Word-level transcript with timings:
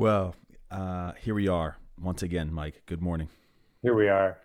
Well, 0.00 0.34
uh, 0.70 1.12
here 1.20 1.34
we 1.34 1.46
are 1.48 1.76
once 2.00 2.22
again, 2.22 2.50
Mike. 2.50 2.84
Good 2.86 3.02
morning. 3.02 3.28
Here 3.82 3.94
we 3.94 4.08
are. 4.08 4.38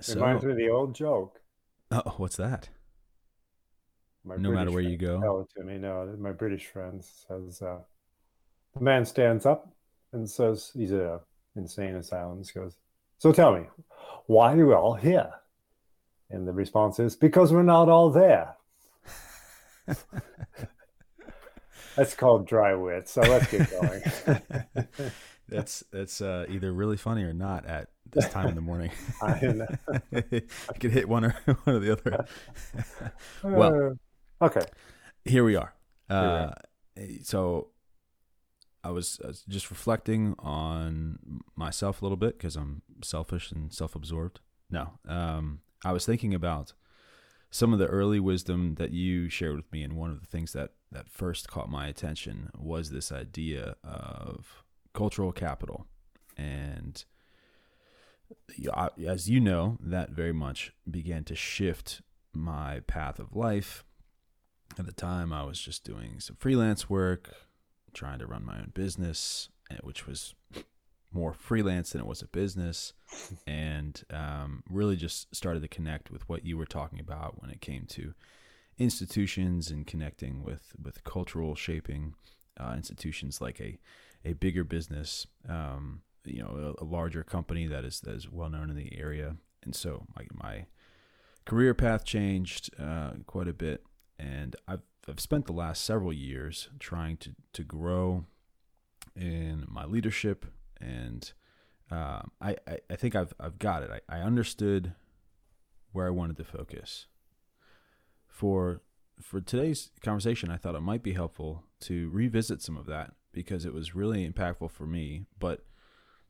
So, 0.00 0.14
Reminds 0.14 0.44
me 0.44 0.50
of 0.50 0.56
the 0.56 0.68
old 0.68 0.96
joke. 0.96 1.40
oh, 1.92 2.14
what's 2.16 2.34
that? 2.38 2.68
My 4.24 4.34
No 4.34 4.50
matter 4.50 4.72
where 4.72 4.82
you 4.82 4.96
go. 4.96 5.20
Tell 5.20 5.42
it 5.42 5.48
to 5.56 5.64
me. 5.64 5.78
No, 5.78 6.12
my 6.18 6.32
British 6.32 6.66
friend 6.66 7.00
says 7.04 7.62
uh, 7.62 7.78
the 8.74 8.80
man 8.80 9.04
stands 9.04 9.46
up 9.46 9.72
and 10.12 10.28
says 10.28 10.72
he's 10.74 10.90
a 10.90 11.20
insane 11.54 11.94
asylum. 11.94 12.42
He 12.42 12.58
goes, 12.58 12.78
"So 13.18 13.30
tell 13.30 13.54
me, 13.54 13.66
why 14.26 14.54
are 14.54 14.66
we 14.66 14.74
all 14.74 14.94
here?" 14.94 15.30
And 16.30 16.48
the 16.48 16.52
response 16.52 16.98
is, 16.98 17.14
"Because 17.14 17.52
we're 17.52 17.62
not 17.62 17.88
all 17.88 18.10
there." 18.10 18.56
That's 21.98 22.14
called 22.14 22.46
dry 22.46 22.74
wit. 22.74 23.08
So 23.08 23.20
let's 23.20 23.50
get 23.50 23.70
going. 23.70 24.02
That's 25.50 25.82
that's 25.90 26.20
uh, 26.20 26.44
either 26.50 26.70
really 26.72 26.98
funny 26.98 27.22
or 27.24 27.32
not 27.32 27.64
at 27.64 27.88
this 28.12 28.28
time 28.28 28.48
in 28.48 28.54
the 28.54 28.60
morning. 28.60 28.90
I 29.22 29.40
know. 29.40 29.66
I 30.14 30.72
could 30.78 30.90
hit 30.90 31.08
one 31.08 31.24
or 31.24 31.30
one 31.64 31.76
or 31.76 31.78
the 31.78 31.92
other. 31.92 32.26
Well- 33.42 33.96
Uh, 34.40 34.44
okay. 34.44 34.66
Here 35.24 35.42
we 35.44 35.56
are. 35.56 35.72
we 36.10 36.16
Uh, 36.16 36.50
are. 36.50 36.54
so 37.22 37.68
I 38.84 38.90
was, 38.90 39.18
I 39.24 39.28
was 39.28 39.42
just 39.48 39.70
reflecting 39.70 40.34
on 40.38 41.18
myself 41.56 42.02
a 42.02 42.04
little 42.04 42.18
bit 42.18 42.36
because 42.38 42.54
I'm 42.54 42.82
selfish 43.02 43.50
and 43.50 43.72
self-absorbed. 43.72 44.40
No, 44.70 44.98
um, 45.08 45.60
I 45.82 45.92
was 45.92 46.04
thinking 46.04 46.34
about 46.34 46.74
some 47.50 47.72
of 47.72 47.78
the 47.78 47.86
early 47.86 48.20
wisdom 48.20 48.74
that 48.74 48.90
you 48.90 49.28
shared 49.28 49.56
with 49.56 49.70
me, 49.72 49.82
and 49.82 49.94
one 49.94 50.10
of 50.10 50.20
the 50.20 50.26
things 50.26 50.52
that 50.52 50.72
that 50.90 51.08
first 51.08 51.48
caught 51.48 51.68
my 51.68 51.86
attention 51.86 52.50
was 52.56 52.90
this 52.90 53.12
idea 53.12 53.76
of 53.84 54.64
cultural 54.94 55.32
capital, 55.32 55.86
and 56.36 57.04
as 59.06 59.28
you 59.28 59.40
know, 59.40 59.78
that 59.80 60.10
very 60.10 60.32
much 60.32 60.72
began 60.90 61.24
to 61.24 61.34
shift 61.34 62.02
my 62.32 62.80
path 62.80 63.18
of 63.18 63.34
life. 63.34 63.84
At 64.78 64.86
the 64.86 64.92
time, 64.92 65.32
I 65.32 65.44
was 65.44 65.58
just 65.58 65.84
doing 65.84 66.20
some 66.20 66.36
freelance 66.36 66.90
work, 66.90 67.34
trying 67.94 68.18
to 68.18 68.26
run 68.26 68.44
my 68.44 68.58
own 68.58 68.72
business, 68.74 69.48
eh, 69.70 69.78
which 69.82 70.06
was 70.06 70.34
more 71.12 71.32
freelance 71.32 71.90
than 71.90 72.00
it 72.00 72.06
was 72.06 72.22
a 72.22 72.28
business, 72.28 72.92
and 73.46 74.02
um, 74.10 74.62
really 74.68 74.96
just 74.96 75.34
started 75.34 75.62
to 75.62 75.68
connect 75.68 76.10
with 76.10 76.28
what 76.28 76.44
you 76.44 76.58
were 76.58 76.66
talking 76.66 77.00
about 77.00 77.40
when 77.40 77.50
it 77.50 77.60
came 77.60 77.86
to 77.86 78.14
institutions 78.78 79.70
and 79.70 79.86
connecting 79.86 80.42
with 80.42 80.72
with 80.82 81.04
cultural 81.04 81.54
shaping 81.54 82.14
uh, 82.58 82.74
institutions 82.76 83.40
like 83.40 83.60
a 83.60 83.78
a 84.24 84.32
bigger 84.34 84.64
business, 84.64 85.26
um, 85.48 86.02
you 86.24 86.40
know, 86.42 86.74
a, 86.78 86.82
a 86.82 86.86
larger 86.86 87.22
company 87.22 87.66
that 87.66 87.84
is 87.84 88.00
that 88.00 88.14
is 88.14 88.30
well 88.30 88.48
known 88.48 88.70
in 88.70 88.76
the 88.76 88.98
area, 88.98 89.36
and 89.62 89.74
so 89.74 90.06
my 90.16 90.26
my 90.32 90.66
career 91.44 91.74
path 91.74 92.04
changed 92.04 92.70
uh, 92.78 93.12
quite 93.26 93.48
a 93.48 93.52
bit, 93.52 93.84
and 94.18 94.56
I've 94.66 94.82
I've 95.08 95.20
spent 95.20 95.46
the 95.46 95.52
last 95.52 95.84
several 95.84 96.12
years 96.12 96.68
trying 96.78 97.16
to 97.18 97.34
to 97.54 97.64
grow 97.64 98.24
in 99.16 99.64
my 99.68 99.84
leadership, 99.84 100.46
and 100.80 101.32
um, 101.90 102.30
I, 102.40 102.56
I 102.66 102.78
I 102.90 102.96
think 102.96 103.14
I've 103.14 103.34
I've 103.40 103.58
got 103.58 103.82
it. 103.82 103.90
I, 104.08 104.18
I 104.18 104.20
understood 104.20 104.94
where 105.92 106.06
I 106.06 106.10
wanted 106.10 106.36
to 106.36 106.44
focus. 106.44 107.06
For 108.26 108.82
for 109.20 109.40
today's 109.40 109.90
conversation, 110.02 110.50
I 110.50 110.56
thought 110.56 110.74
it 110.74 110.80
might 110.80 111.02
be 111.02 111.14
helpful 111.14 111.64
to 111.80 112.08
revisit 112.10 112.62
some 112.62 112.76
of 112.76 112.86
that 112.86 113.14
because 113.32 113.64
it 113.64 113.74
was 113.74 113.94
really 113.94 114.28
impactful 114.28 114.70
for 114.70 114.86
me, 114.86 115.24
but 115.38 115.60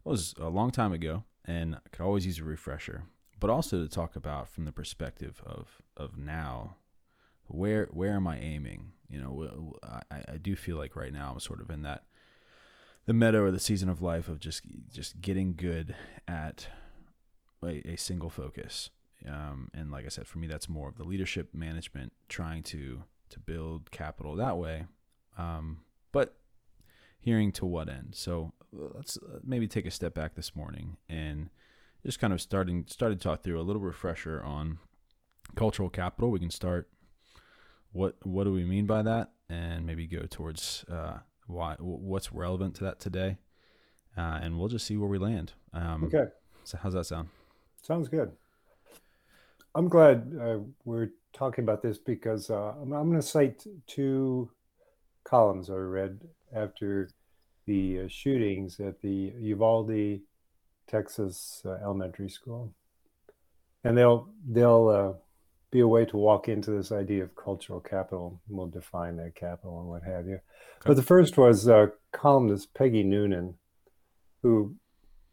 it 0.04 0.08
was 0.08 0.34
a 0.38 0.48
long 0.48 0.70
time 0.70 0.92
ago, 0.92 1.24
and 1.44 1.74
I 1.76 1.78
could 1.90 2.02
always 2.04 2.26
use 2.26 2.38
a 2.38 2.44
refresher. 2.44 3.04
But 3.40 3.50
also 3.50 3.82
to 3.82 3.88
talk 3.88 4.16
about 4.16 4.48
from 4.48 4.64
the 4.64 4.72
perspective 4.72 5.42
of 5.44 5.82
of 5.96 6.16
now, 6.16 6.76
where 7.46 7.86
where 7.90 8.12
am 8.12 8.26
I 8.26 8.38
aiming? 8.38 8.92
You 9.08 9.20
know, 9.20 9.74
I, 9.82 10.22
I 10.34 10.36
do 10.36 10.54
feel 10.54 10.76
like 10.76 10.96
right 10.96 11.12
now 11.12 11.32
I'm 11.32 11.40
sort 11.40 11.60
of 11.60 11.70
in 11.70 11.82
that 11.82 12.04
the 13.08 13.14
meadow 13.14 13.42
or 13.44 13.50
the 13.50 13.58
season 13.58 13.88
of 13.88 14.02
life 14.02 14.28
of 14.28 14.38
just 14.38 14.64
just 14.92 15.18
getting 15.22 15.54
good 15.54 15.94
at 16.28 16.68
a, 17.64 17.92
a 17.92 17.96
single 17.96 18.28
focus. 18.28 18.90
Um, 19.26 19.70
and 19.72 19.90
like 19.90 20.04
I 20.04 20.08
said, 20.08 20.26
for 20.26 20.36
me, 20.36 20.46
that's 20.46 20.68
more 20.68 20.90
of 20.90 20.98
the 20.98 21.04
leadership 21.04 21.54
management, 21.54 22.12
trying 22.28 22.62
to 22.64 23.04
to 23.30 23.40
build 23.40 23.90
capital 23.90 24.36
that 24.36 24.58
way. 24.58 24.84
Um, 25.38 25.78
but 26.12 26.36
hearing 27.18 27.50
to 27.52 27.64
what 27.64 27.88
end? 27.88 28.10
So 28.12 28.52
uh, 28.78 28.88
let's 28.96 29.16
uh, 29.16 29.38
maybe 29.42 29.66
take 29.66 29.86
a 29.86 29.90
step 29.90 30.12
back 30.12 30.34
this 30.34 30.54
morning 30.54 30.98
and 31.08 31.48
just 32.04 32.20
kind 32.20 32.34
of 32.34 32.42
starting 32.42 32.84
started 32.88 33.20
to 33.20 33.24
talk 33.24 33.42
through 33.42 33.58
a 33.58 33.62
little 33.62 33.80
refresher 33.80 34.42
on 34.42 34.80
cultural 35.56 35.88
capital. 35.88 36.30
We 36.30 36.40
can 36.40 36.50
start. 36.50 36.90
What 37.90 38.16
what 38.22 38.44
do 38.44 38.52
we 38.52 38.64
mean 38.64 38.84
by 38.84 39.00
that, 39.00 39.30
and 39.48 39.86
maybe 39.86 40.06
go 40.06 40.26
towards 40.28 40.84
uh, 40.92 41.20
why 41.48 41.74
what's 41.80 42.32
relevant 42.32 42.76
to 42.76 42.84
that 42.84 43.00
today, 43.00 43.38
uh, 44.16 44.38
and 44.42 44.58
we'll 44.58 44.68
just 44.68 44.86
see 44.86 44.96
where 44.96 45.08
we 45.08 45.18
land. 45.18 45.54
Um, 45.72 46.04
Okay. 46.04 46.26
So 46.64 46.78
how's 46.80 46.92
that 46.92 47.04
sound? 47.04 47.28
Sounds 47.82 48.08
good. 48.08 48.30
I'm 49.74 49.88
glad 49.88 50.32
uh, 50.40 50.58
we're 50.84 51.10
talking 51.32 51.64
about 51.64 51.82
this 51.82 51.98
because 51.98 52.50
uh, 52.50 52.74
I'm, 52.80 52.92
I'm 52.92 53.08
going 53.08 53.20
to 53.20 53.26
cite 53.26 53.64
two 53.86 54.50
columns 55.24 55.70
I 55.70 55.74
read 55.74 56.20
after 56.54 57.10
the 57.66 58.00
uh, 58.00 58.08
shootings 58.08 58.80
at 58.80 59.00
the 59.00 59.32
Uvalde, 59.40 60.20
Texas 60.86 61.62
uh, 61.64 61.78
elementary 61.82 62.28
school, 62.30 62.74
and 63.84 63.96
they'll 63.96 64.28
they'll 64.46 64.88
uh, 64.88 65.12
be 65.70 65.80
a 65.80 65.88
way 65.88 66.04
to 66.06 66.16
walk 66.16 66.48
into 66.48 66.70
this 66.70 66.90
idea 66.92 67.22
of 67.22 67.36
cultural 67.36 67.80
capital. 67.80 68.40
We'll 68.48 68.68
define 68.68 69.16
that 69.16 69.34
capital 69.34 69.80
and 69.80 69.88
what 69.88 70.02
have 70.02 70.26
you. 70.26 70.40
But 70.84 70.96
the 70.96 71.02
first 71.02 71.36
was 71.36 71.68
uh, 71.68 71.88
columnist 72.12 72.72
Peggy 72.72 73.02
Noonan, 73.02 73.54
who 74.42 74.76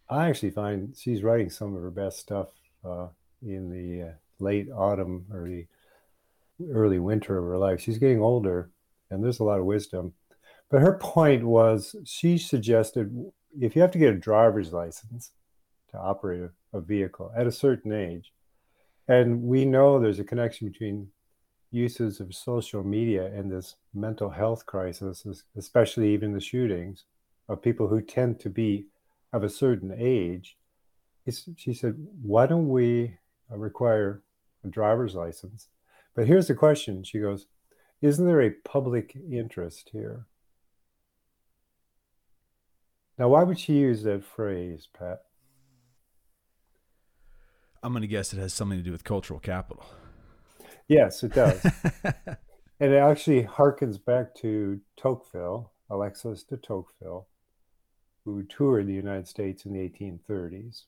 I 0.10 0.28
actually 0.28 0.52
find 0.52 0.96
she's 0.98 1.24
writing 1.24 1.50
some 1.50 1.76
of 1.76 1.82
her 1.82 1.92
best 1.92 2.20
stuff 2.20 2.50
uh, 2.84 3.08
in 3.42 3.70
the 3.70 4.10
uh, 4.10 4.14
late 4.40 4.70
autumn, 4.72 5.26
or 5.32 5.48
the 5.48 5.68
early 6.72 7.00
winter 7.00 7.38
of 7.38 7.46
her 7.46 7.58
life. 7.58 7.80
She's 7.80 7.98
getting 7.98 8.22
older, 8.22 8.70
and 9.10 9.24
there's 9.24 9.40
a 9.40 9.44
lot 9.44 9.60
of 9.60 9.66
wisdom. 9.66 10.14
But 10.70 10.82
her 10.82 10.98
point 10.98 11.44
was 11.44 11.96
she 12.06 12.38
suggested 12.38 13.32
if 13.60 13.76
you 13.76 13.82
have 13.82 13.92
to 13.92 14.00
get 14.00 14.14
a 14.14 14.18
driver's 14.18 14.74
license 14.74 15.32
to 15.92 15.98
operate 15.98 16.42
a, 16.42 16.78
a 16.78 16.82
vehicle 16.82 17.32
at 17.38 17.48
a 17.48 17.52
certain 17.52 17.94
age, 17.94 18.34
and 19.08 19.42
we 19.44 19.66
know 19.66 20.00
there's 20.00 20.20
a 20.20 20.24
connection 20.24 20.68
between 20.70 21.08
uses 21.72 22.20
of 22.20 22.34
social 22.34 22.84
media 22.84 23.26
and 23.26 23.52
this 23.52 23.76
mental 23.94 24.30
health 24.30 24.66
crisis, 24.66 25.26
especially 25.58 26.14
even 26.14 26.34
the 26.34 26.40
shootings 26.40 27.04
of 27.50 27.62
people 27.62 27.88
who 27.88 28.02
tend 28.02 28.40
to 28.40 28.50
be 28.50 28.88
of 29.34 29.44
a 29.44 29.50
certain 29.50 29.94
age. 29.98 30.58
She 31.58 31.74
said, 31.74 31.96
why 32.22 32.48
don't 32.48 32.70
we 32.70 33.18
uh, 33.52 33.58
require 33.58 34.22
a 34.64 34.68
driver's 34.68 35.16
license? 35.16 35.68
But 36.16 36.28
here's 36.28 36.48
the 36.48 36.56
question. 36.56 37.04
She 37.04 37.20
goes, 37.20 37.48
isn't 38.02 38.26
there 38.26 38.42
a 38.42 38.52
public 38.64 39.18
interest 39.30 39.90
here? 39.92 40.28
Now, 43.18 43.30
why 43.30 43.44
would 43.44 43.60
she 43.60 43.74
use 43.74 44.04
that 44.04 44.24
phrase, 44.24 44.88
Pat? 44.98 45.25
I'm 47.86 47.92
going 47.92 48.02
to 48.02 48.08
guess 48.08 48.34
it 48.34 48.40
has 48.40 48.52
something 48.52 48.80
to 48.80 48.84
do 48.84 48.92
with 48.92 49.04
cultural 49.04 49.40
capital. 49.40 49.86
Yes, 50.88 51.22
it 51.22 51.36
does. 51.36 51.64
and 52.80 52.92
it 52.92 52.98
actually 52.98 53.44
harkens 53.44 54.04
back 54.04 54.34
to 54.38 54.82
Tocqueville, 54.98 55.72
Alexis 55.92 56.42
de 56.42 56.58
Tocqueville, 56.58 57.28
who 58.24 58.42
toured 58.42 58.88
the 58.88 58.94
United 58.94 59.28
States 59.28 59.66
in 59.66 59.74
the 59.74 59.88
1830s. 59.88 60.86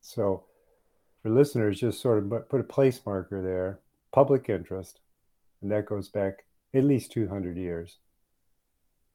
So, 0.00 0.44
for 1.20 1.30
listeners, 1.30 1.80
just 1.80 2.00
sort 2.00 2.18
of 2.22 2.48
put 2.48 2.60
a 2.60 2.64
place 2.64 3.00
marker 3.04 3.42
there 3.42 3.80
public 4.12 4.48
interest, 4.48 5.00
and 5.62 5.72
that 5.72 5.86
goes 5.86 6.08
back 6.08 6.44
at 6.72 6.84
least 6.84 7.10
200 7.10 7.56
years. 7.56 7.98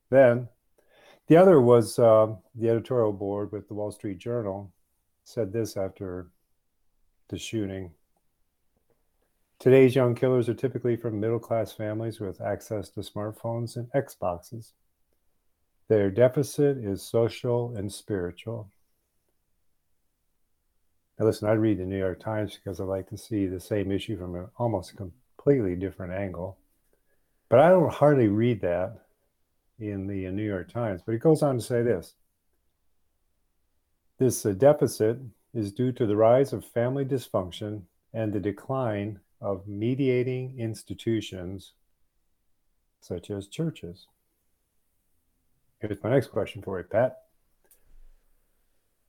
Then 0.09 0.49
the 1.27 1.37
other 1.37 1.61
was 1.61 1.97
uh, 1.97 2.35
the 2.53 2.67
editorial 2.67 3.13
board 3.13 3.53
with 3.53 3.69
the 3.69 3.73
Wall 3.73 3.91
Street 3.93 4.17
Journal 4.17 4.73
said 5.23 5.53
this 5.53 5.77
after 5.77 6.27
the 7.29 7.38
shooting. 7.38 7.91
Today's 9.59 9.95
young 9.95 10.15
killers 10.15 10.47
are 10.47 10.53
typically 10.53 10.95
from 10.95 11.19
middle 11.19 11.39
class 11.39 11.71
families 11.71 12.19
with 12.19 12.39
access 12.41 12.89
to 12.89 13.00
smartphones 13.01 13.75
and 13.75 13.91
Xboxes. 13.91 14.71
Their 15.88 16.12
deficit 16.12 16.77
is 16.77 17.01
social 17.01 17.75
and 17.75 17.91
spiritual. 17.91 18.69
Now, 21.18 21.25
listen, 21.25 21.50
I 21.50 21.53
read 21.53 21.79
the 21.79 21.85
New 21.85 21.97
York 21.97 22.19
Times 22.19 22.56
because 22.56 22.79
I 22.79 22.83
like 22.83 23.09
to 23.09 23.18
see 23.18 23.47
the 23.47 23.59
same 23.59 23.91
issue 23.91 24.18
from 24.18 24.35
an 24.35 24.47
almost 24.57 24.95
completely 24.95 25.75
different 25.75 26.13
angle. 26.13 26.57
But 27.50 27.59
I 27.59 27.69
don't 27.69 27.91
hardly 27.91 28.27
read 28.27 28.62
that 28.62 29.06
in 29.80 30.07
the 30.07 30.30
New 30.30 30.44
York 30.45 30.71
Times. 30.71 31.01
But 31.06 31.15
it 31.15 31.21
goes 31.21 31.41
on 31.41 31.56
to 31.57 31.63
say 31.63 31.81
this 31.81 32.13
this 34.19 34.45
uh, 34.45 34.51
deficit 34.51 35.18
is 35.57 35.71
due 35.71 35.92
to 35.92 36.06
the 36.06 36.15
rise 36.15 36.54
of 36.54 36.63
family 36.63 37.04
dysfunction 37.04 37.81
and 38.13 38.31
the 38.31 38.39
decline 38.39 39.19
of 39.42 39.68
mediating 39.68 40.54
institutions 40.59 41.74
such 43.01 43.31
as 43.31 43.48
churches. 43.48 44.06
Here's 45.80 46.01
my 46.04 46.12
next 46.12 46.27
question 46.27 46.62
for 46.62 46.77
you, 46.77 46.83
Pat. 46.83 47.24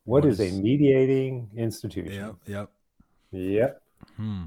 what, 0.04 0.22
what 0.22 0.32
is, 0.32 0.40
is, 0.40 0.52
a 0.52 0.62
mediating 0.62 1.50
institution? 1.54 2.12
Yep. 2.12 2.36
Yep. 2.46 2.70
Yep. 3.32 3.82
Hmm. 4.16 4.44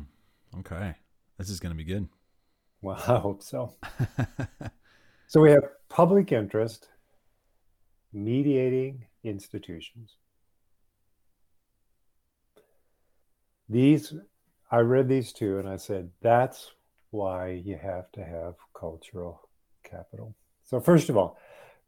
Okay. 0.59 0.95
This 1.37 1.51
is 1.51 1.59
going 1.59 1.71
to 1.71 1.77
be 1.77 1.83
good. 1.83 2.07
Well, 2.83 2.97
I 3.07 3.19
hope 3.19 3.43
so. 3.43 3.75
so 5.27 5.39
we 5.39 5.51
have 5.51 5.61
public 5.87 6.31
interest 6.31 6.87
mediating 8.11 9.05
institutions. 9.23 10.15
These, 13.71 14.13
I 14.69 14.79
read 14.79 15.07
these 15.07 15.31
two 15.31 15.57
and 15.57 15.69
I 15.69 15.77
said, 15.77 16.11
that's 16.21 16.71
why 17.11 17.51
you 17.51 17.77
have 17.81 18.11
to 18.11 18.21
have 18.23 18.55
cultural 18.77 19.47
capital. 19.81 20.35
So, 20.65 20.81
first 20.81 21.07
of 21.07 21.15
all, 21.15 21.37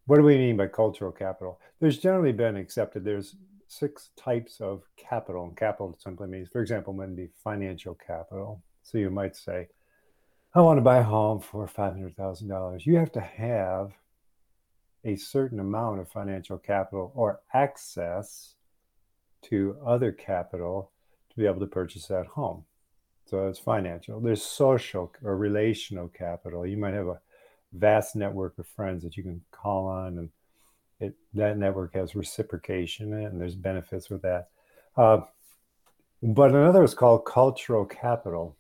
what 0.06 0.16
do 0.16 0.24
we 0.24 0.38
mean 0.38 0.56
by 0.56 0.68
cultural 0.68 1.12
capital? 1.12 1.60
There's 1.82 1.98
generally 1.98 2.32
been 2.32 2.56
accepted, 2.56 3.04
there's 3.04 3.36
six 3.68 4.12
types 4.16 4.62
of 4.62 4.84
capital, 4.96 5.44
and 5.44 5.58
capital 5.58 5.98
simply 6.02 6.28
means, 6.28 6.48
for 6.48 6.62
example, 6.62 6.94
might 6.94 7.18
be 7.18 7.28
financial 7.44 7.96
capital. 7.96 8.64
So 8.84 8.98
you 8.98 9.10
might 9.10 9.36
say, 9.36 9.68
I 10.56 10.62
want 10.62 10.78
to 10.78 10.82
buy 10.82 11.00
a 11.00 11.04
home 11.04 11.42
for 11.42 11.68
$500,000. 11.68 12.86
You 12.86 12.96
have 12.96 13.12
to 13.12 13.20
have 13.20 13.92
a 15.04 15.18
certain 15.18 15.60
amount 15.60 16.00
of 16.00 16.08
financial 16.08 16.58
capital 16.58 17.12
or 17.14 17.42
access 17.54 18.56
to 19.50 19.76
other 19.86 20.14
capital 20.14 20.93
to 21.34 21.40
be 21.40 21.46
able 21.46 21.60
to 21.60 21.68
purchase 21.68 22.08
that 22.08 22.28
home. 22.28 22.64
So 23.26 23.48
it's 23.48 23.60
financial. 23.60 24.20
There's 24.20 24.44
social 24.44 25.12
or 25.24 25.38
relational 25.38 26.08
capital. 26.10 26.66
You 26.66 26.78
might 26.78 26.94
have 26.94 27.08
a 27.08 27.20
vast 27.74 28.16
network 28.16 28.58
of 28.60 28.68
friends 28.68 29.04
that 29.04 29.18
you 29.18 29.24
can 29.24 29.42
call 29.52 29.88
on, 29.88 30.18
and 30.18 30.30
it, 31.00 31.16
that 31.34 31.58
network 31.58 31.96
has 31.96 32.16
reciprocation 32.16 33.14
and 33.14 33.40
there's 33.40 33.56
benefits 33.56 34.10
with 34.10 34.22
that. 34.22 34.50
Uh, 34.96 35.22
but 36.22 36.52
another 36.52 36.84
is 36.84 36.94
called 36.94 37.26
cultural 37.26 37.86
capital 37.86 38.56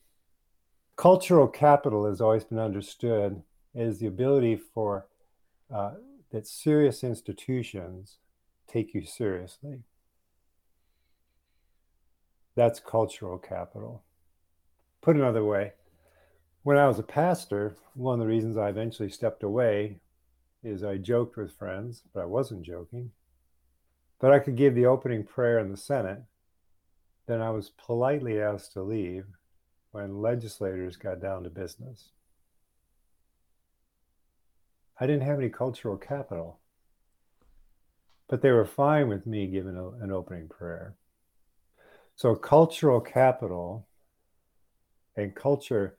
cultural 0.95 1.47
capital 1.47 2.05
has 2.05 2.21
always 2.21 2.43
been 2.43 2.59
understood 2.59 3.41
as 3.75 3.99
the 3.99 4.07
ability 4.07 4.55
for 4.55 5.07
uh, 5.73 5.93
that 6.31 6.47
serious 6.47 7.03
institutions 7.03 8.17
take 8.67 8.93
you 8.93 9.03
seriously. 9.03 9.79
That's 12.55 12.79
cultural 12.79 13.37
capital. 13.37 14.03
Put 15.01 15.15
another 15.15 15.43
way, 15.43 15.73
when 16.63 16.77
I 16.77 16.87
was 16.87 16.97
a 16.97 17.03
pastor, 17.03 17.75
one 17.93 18.19
of 18.19 18.19
the 18.19 18.33
reasons 18.33 18.57
I 18.57 18.69
eventually 18.69 19.09
stepped 19.09 19.43
away 19.43 19.99
is 20.63 20.83
I 20.83 20.97
joked 20.97 21.35
with 21.35 21.51
friends, 21.51 22.03
but 22.13 22.21
I 22.21 22.25
wasn't 22.25 22.63
joking. 22.63 23.11
But 24.19 24.31
I 24.31 24.39
could 24.39 24.55
give 24.55 24.73
the 24.73 24.85
opening 24.85 25.25
prayer 25.25 25.59
in 25.59 25.71
the 25.71 25.77
Senate. 25.77 26.23
Then 27.27 27.41
I 27.41 27.49
was 27.49 27.71
politely 27.71 28.39
asked 28.39 28.73
to 28.73 28.81
leave 28.81 29.25
when 29.91 30.21
legislators 30.21 30.95
got 30.95 31.21
down 31.21 31.43
to 31.43 31.49
business. 31.49 32.09
I 34.99 35.05
didn't 35.05 35.23
have 35.23 35.39
any 35.39 35.49
cultural 35.49 35.97
capital, 35.97 36.59
but 38.29 38.41
they 38.41 38.51
were 38.51 38.65
fine 38.65 39.09
with 39.09 39.25
me 39.25 39.47
giving 39.47 39.75
a, 39.75 39.89
an 40.03 40.11
opening 40.11 40.47
prayer. 40.47 40.95
So, 42.15 42.35
cultural 42.35 43.01
capital 43.01 43.87
and 45.15 45.35
culture 45.35 45.97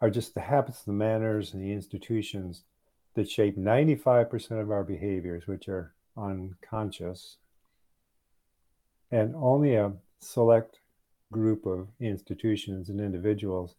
are 0.00 0.10
just 0.10 0.34
the 0.34 0.40
habits, 0.40 0.82
the 0.82 0.92
manners, 0.92 1.54
and 1.54 1.62
the 1.62 1.72
institutions 1.72 2.64
that 3.14 3.30
shape 3.30 3.56
95% 3.56 4.60
of 4.60 4.70
our 4.70 4.84
behaviors, 4.84 5.46
which 5.46 5.68
are 5.68 5.94
unconscious. 6.16 7.36
And 9.10 9.34
only 9.36 9.76
a 9.76 9.92
select 10.20 10.78
group 11.30 11.66
of 11.66 11.88
institutions 12.00 12.88
and 12.88 13.00
individuals 13.00 13.76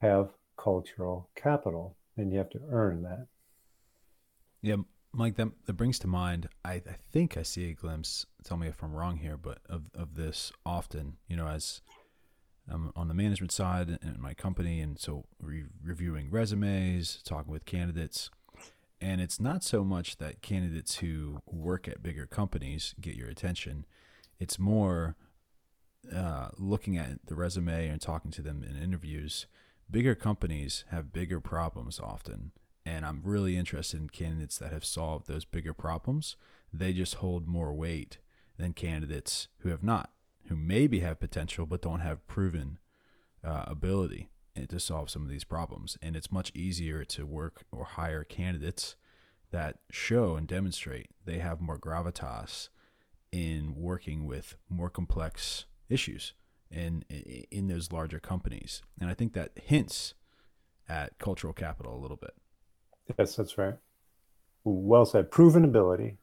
have 0.00 0.30
cultural 0.56 1.30
capital, 1.34 1.96
and 2.16 2.32
you 2.32 2.38
have 2.38 2.50
to 2.50 2.60
earn 2.70 3.02
that. 3.02 3.26
Yeah, 4.60 4.76
Mike, 5.18 5.34
that, 5.34 5.48
that 5.66 5.72
brings 5.72 5.98
to 5.98 6.06
mind, 6.06 6.48
I, 6.64 6.74
I 6.74 6.94
think 7.10 7.36
I 7.36 7.42
see 7.42 7.68
a 7.68 7.74
glimpse, 7.74 8.24
tell 8.44 8.56
me 8.56 8.68
if 8.68 8.84
I'm 8.84 8.94
wrong 8.94 9.16
here, 9.16 9.36
but 9.36 9.58
of, 9.68 9.90
of 9.92 10.14
this 10.14 10.52
often, 10.64 11.16
you 11.26 11.36
know, 11.36 11.48
as 11.48 11.80
I'm 12.70 12.92
on 12.94 13.08
the 13.08 13.14
management 13.14 13.50
side 13.50 13.98
in 14.00 14.16
my 14.20 14.32
company, 14.32 14.80
and 14.80 14.96
so 14.96 15.24
re- 15.40 15.64
reviewing 15.82 16.30
resumes, 16.30 17.20
talking 17.24 17.50
with 17.50 17.64
candidates. 17.64 18.30
And 19.00 19.20
it's 19.20 19.40
not 19.40 19.64
so 19.64 19.82
much 19.82 20.18
that 20.18 20.40
candidates 20.40 20.98
who 20.98 21.40
work 21.46 21.88
at 21.88 22.00
bigger 22.00 22.26
companies 22.26 22.94
get 23.00 23.16
your 23.16 23.28
attention. 23.28 23.86
It's 24.38 24.56
more 24.56 25.16
uh, 26.14 26.50
looking 26.56 26.96
at 26.96 27.26
the 27.26 27.34
resume 27.34 27.88
and 27.88 28.00
talking 28.00 28.30
to 28.30 28.42
them 28.42 28.62
in 28.62 28.80
interviews, 28.80 29.46
bigger 29.90 30.14
companies 30.14 30.84
have 30.90 31.12
bigger 31.12 31.40
problems 31.40 31.98
often. 31.98 32.52
And 32.88 33.04
I'm 33.04 33.20
really 33.22 33.54
interested 33.56 34.00
in 34.00 34.08
candidates 34.08 34.56
that 34.58 34.72
have 34.72 34.84
solved 34.84 35.26
those 35.26 35.44
bigger 35.44 35.74
problems. 35.74 36.36
They 36.72 36.94
just 36.94 37.16
hold 37.16 37.46
more 37.46 37.74
weight 37.74 38.16
than 38.56 38.72
candidates 38.72 39.48
who 39.58 39.68
have 39.68 39.82
not, 39.82 40.10
who 40.48 40.56
maybe 40.56 41.00
have 41.00 41.20
potential 41.20 41.66
but 41.66 41.82
don't 41.82 42.00
have 42.00 42.26
proven 42.26 42.78
uh, 43.44 43.64
ability 43.66 44.30
to 44.68 44.80
solve 44.80 45.10
some 45.10 45.22
of 45.22 45.28
these 45.28 45.44
problems. 45.44 45.98
And 46.00 46.16
it's 46.16 46.32
much 46.32 46.50
easier 46.54 47.04
to 47.04 47.26
work 47.26 47.64
or 47.70 47.84
hire 47.84 48.24
candidates 48.24 48.96
that 49.50 49.76
show 49.90 50.36
and 50.36 50.48
demonstrate 50.48 51.10
they 51.26 51.38
have 51.38 51.60
more 51.60 51.78
gravitas 51.78 52.70
in 53.30 53.74
working 53.76 54.24
with 54.24 54.56
more 54.70 54.88
complex 54.88 55.66
issues 55.90 56.32
in 56.70 57.02
in 57.50 57.68
those 57.68 57.92
larger 57.92 58.18
companies, 58.18 58.82
and 59.00 59.08
I 59.08 59.14
think 59.14 59.32
that 59.32 59.52
hints 59.62 60.14
at 60.86 61.18
cultural 61.18 61.54
capital 61.54 61.96
a 61.96 62.00
little 62.00 62.16
bit. 62.16 62.34
Yes, 63.16 63.36
that's 63.36 63.56
right. 63.58 63.74
Well 64.64 65.06
said. 65.06 65.30
Proven 65.30 65.64
ability. 65.64 66.18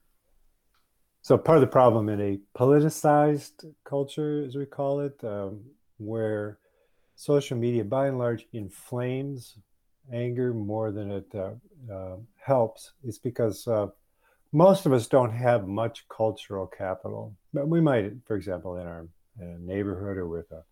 So 1.21 1.37
part 1.37 1.57
of 1.57 1.61
the 1.61 1.67
problem 1.67 2.09
in 2.09 2.21
a 2.21 2.39
politicized 2.57 3.65
culture, 3.83 4.43
as 4.45 4.55
we 4.55 4.65
call 4.65 4.99
it, 4.99 5.17
um, 5.23 5.61
where 5.97 6.59
social 7.15 7.57
media, 7.57 7.83
by 7.83 8.07
and 8.07 8.19
large, 8.19 8.45
inflames 8.53 9.57
anger 10.13 10.53
more 10.53 10.91
than 10.91 11.09
it 11.11 11.25
uh, 11.33 11.53
uh, 11.91 12.17
helps, 12.37 12.91
is 13.03 13.17
because 13.17 13.67
uh, 13.67 13.87
most 14.51 14.85
of 14.85 14.93
us 14.93 15.07
don't 15.07 15.31
have 15.33 15.67
much 15.67 16.07
cultural 16.09 16.67
capital. 16.67 17.35
But 17.53 17.67
we 17.67 17.81
might, 17.81 18.13
for 18.25 18.35
example, 18.35 18.77
in 18.77 18.85
our 18.85 19.07
in 19.39 19.47
a 19.47 19.59
neighborhood 19.59 20.17
or 20.17 20.27
with 20.27 20.51
a 20.51 20.63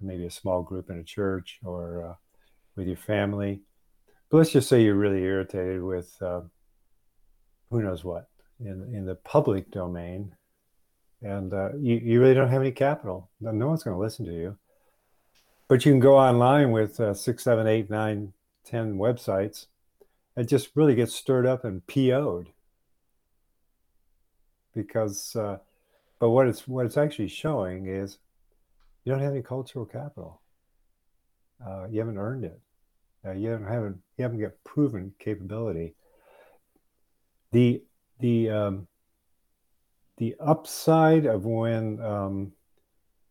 maybe 0.00 0.26
a 0.26 0.30
small 0.30 0.62
group 0.62 0.90
in 0.90 0.98
a 0.98 1.04
church 1.04 1.60
or 1.64 2.10
uh, 2.10 2.14
with 2.76 2.88
your 2.88 2.96
family. 2.96 3.62
But 4.30 4.38
let's 4.38 4.52
just 4.52 4.68
say 4.68 4.82
you're 4.82 4.94
really 4.94 5.22
irritated 5.22 5.82
with 5.82 6.16
uh, 6.22 6.42
who 7.70 7.82
knows 7.82 8.04
what 8.04 8.28
in 8.60 8.94
in 8.94 9.04
the 9.04 9.16
public 9.16 9.70
domain, 9.70 10.34
and 11.22 11.52
uh, 11.52 11.70
you 11.76 11.96
you 11.96 12.20
really 12.20 12.34
don't 12.34 12.48
have 12.48 12.62
any 12.62 12.72
capital. 12.72 13.30
No 13.40 13.68
one's 13.68 13.82
going 13.82 13.96
to 13.96 14.00
listen 14.00 14.24
to 14.26 14.32
you. 14.32 14.56
But 15.68 15.84
you 15.84 15.92
can 15.92 16.00
go 16.00 16.16
online 16.16 16.72
with 16.72 16.98
uh, 16.98 17.14
six, 17.14 17.44
seven, 17.44 17.66
eight, 17.66 17.90
nine, 17.90 18.32
ten 18.64 18.96
websites, 18.96 19.66
and 20.36 20.48
just 20.48 20.70
really 20.74 20.94
get 20.94 21.10
stirred 21.10 21.46
up 21.46 21.64
and 21.64 21.86
PO'd 21.86 22.50
because 24.74 25.34
uh, 25.36 25.58
but 26.18 26.30
what 26.30 26.46
it's 26.46 26.68
what 26.68 26.86
it's 26.86 26.96
actually 26.96 27.28
showing 27.28 27.86
is 27.86 28.18
you 29.04 29.12
don't 29.12 29.22
have 29.22 29.32
any 29.32 29.42
cultural 29.42 29.86
capital. 29.86 30.40
Uh, 31.64 31.86
you 31.90 31.98
haven't 31.98 32.18
earned 32.18 32.44
it. 32.44 32.60
Uh, 33.24 33.32
you 33.32 33.50
haven't 33.50 34.00
you 34.16 34.22
haven't 34.22 34.40
got 34.40 34.52
proven 34.64 35.12
capability. 35.18 35.94
The 37.52 37.82
the 38.20 38.50
um, 38.50 38.88
the 40.18 40.36
upside 40.40 41.26
of 41.26 41.44
when 41.44 42.00
um, 42.02 42.52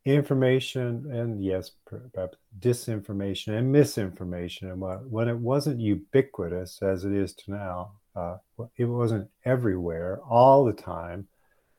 information 0.05 1.09
and 1.11 1.43
yes, 1.43 1.71
perhaps 1.85 2.37
disinformation 2.59 3.57
and 3.57 3.71
misinformation, 3.71 4.69
and 4.69 4.81
when 5.09 5.27
it 5.27 5.37
wasn't 5.37 5.79
ubiquitous 5.79 6.81
as 6.81 7.05
it 7.05 7.13
is 7.13 7.33
to 7.33 7.51
now, 7.51 7.91
uh, 8.15 8.37
it 8.77 8.85
wasn't 8.85 9.29
everywhere 9.45 10.19
all 10.27 10.65
the 10.65 10.73
time, 10.73 11.27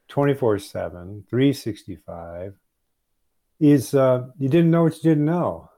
24 0.09 0.59
7, 0.59 1.25
365, 1.29 2.55
is 3.61 3.95
uh, 3.95 4.27
you 4.39 4.49
didn't 4.49 4.71
know 4.71 4.85
what 4.85 4.97
you 4.97 5.03
didn't 5.03 5.25
know. 5.25 5.70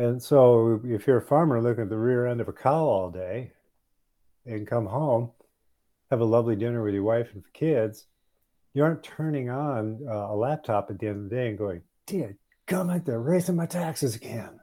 And 0.00 0.22
so 0.22 0.80
if 0.82 1.06
you're 1.06 1.18
a 1.18 1.22
farmer 1.22 1.60
looking 1.60 1.82
at 1.82 1.90
the 1.90 1.98
rear 1.98 2.26
end 2.26 2.40
of 2.40 2.48
a 2.48 2.54
cow 2.54 2.86
all 2.86 3.10
day 3.10 3.52
and 4.46 4.66
come 4.66 4.86
home, 4.86 5.30
have 6.10 6.22
a 6.22 6.24
lovely 6.24 6.56
dinner 6.56 6.82
with 6.82 6.94
your 6.94 7.02
wife 7.02 7.28
and 7.34 7.44
kids, 7.52 8.06
you 8.72 8.82
aren't 8.82 9.02
turning 9.02 9.50
on 9.50 10.00
uh, 10.08 10.32
a 10.32 10.34
laptop 10.34 10.90
at 10.90 10.98
the 10.98 11.06
end 11.06 11.24
of 11.24 11.28
the 11.28 11.36
day 11.36 11.48
and 11.48 11.58
going, 11.58 11.82
dear 12.06 12.38
government, 12.64 13.04
they're 13.04 13.20
raising 13.20 13.56
my 13.56 13.66
taxes 13.66 14.16
again. 14.16 14.58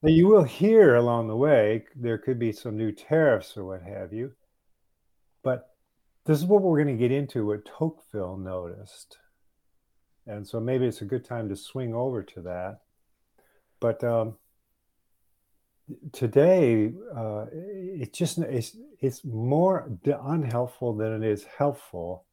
now, 0.00 0.08
you 0.08 0.28
will 0.28 0.44
hear 0.44 0.94
along 0.94 1.28
the 1.28 1.36
way, 1.36 1.84
there 1.94 2.16
could 2.16 2.38
be 2.38 2.52
some 2.52 2.74
new 2.74 2.90
tariffs 2.90 3.54
or 3.54 3.66
what 3.66 3.82
have 3.82 4.14
you. 4.14 4.32
But 5.42 5.74
this 6.24 6.38
is 6.38 6.46
what 6.46 6.62
we're 6.62 6.82
going 6.82 6.96
to 6.96 7.02
get 7.08 7.12
into 7.12 7.44
what 7.44 7.66
Tocqueville 7.66 8.38
noticed. 8.38 9.18
And 10.26 10.48
so 10.48 10.58
maybe 10.58 10.86
it's 10.86 11.02
a 11.02 11.04
good 11.04 11.26
time 11.26 11.50
to 11.50 11.56
swing 11.56 11.94
over 11.94 12.22
to 12.22 12.40
that. 12.40 12.78
But 13.86 14.02
um, 14.02 14.34
today, 16.10 16.92
uh, 17.16 17.46
it's 17.52 18.18
just 18.18 18.38
it's, 18.38 18.76
it's 18.98 19.24
more 19.24 19.88
unhelpful 20.04 20.96
than 20.96 21.22
it 21.22 21.24
is 21.24 21.44
helpful 21.44 22.24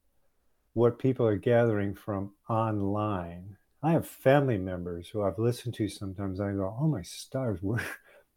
what 0.73 0.97
people 0.97 1.27
are 1.27 1.37
gathering 1.37 1.93
from 1.93 2.31
online. 2.49 3.55
I 3.83 3.91
have 3.91 4.07
family 4.07 4.57
members 4.57 5.09
who 5.09 5.21
I've 5.21 5.37
listened 5.37 5.75
to 5.75 5.87
sometimes. 5.87 6.39
I 6.39 6.53
go, 6.53 6.75
"Oh 6.81 6.87
my 6.87 7.03
stars, 7.03 7.59
where 7.61 7.85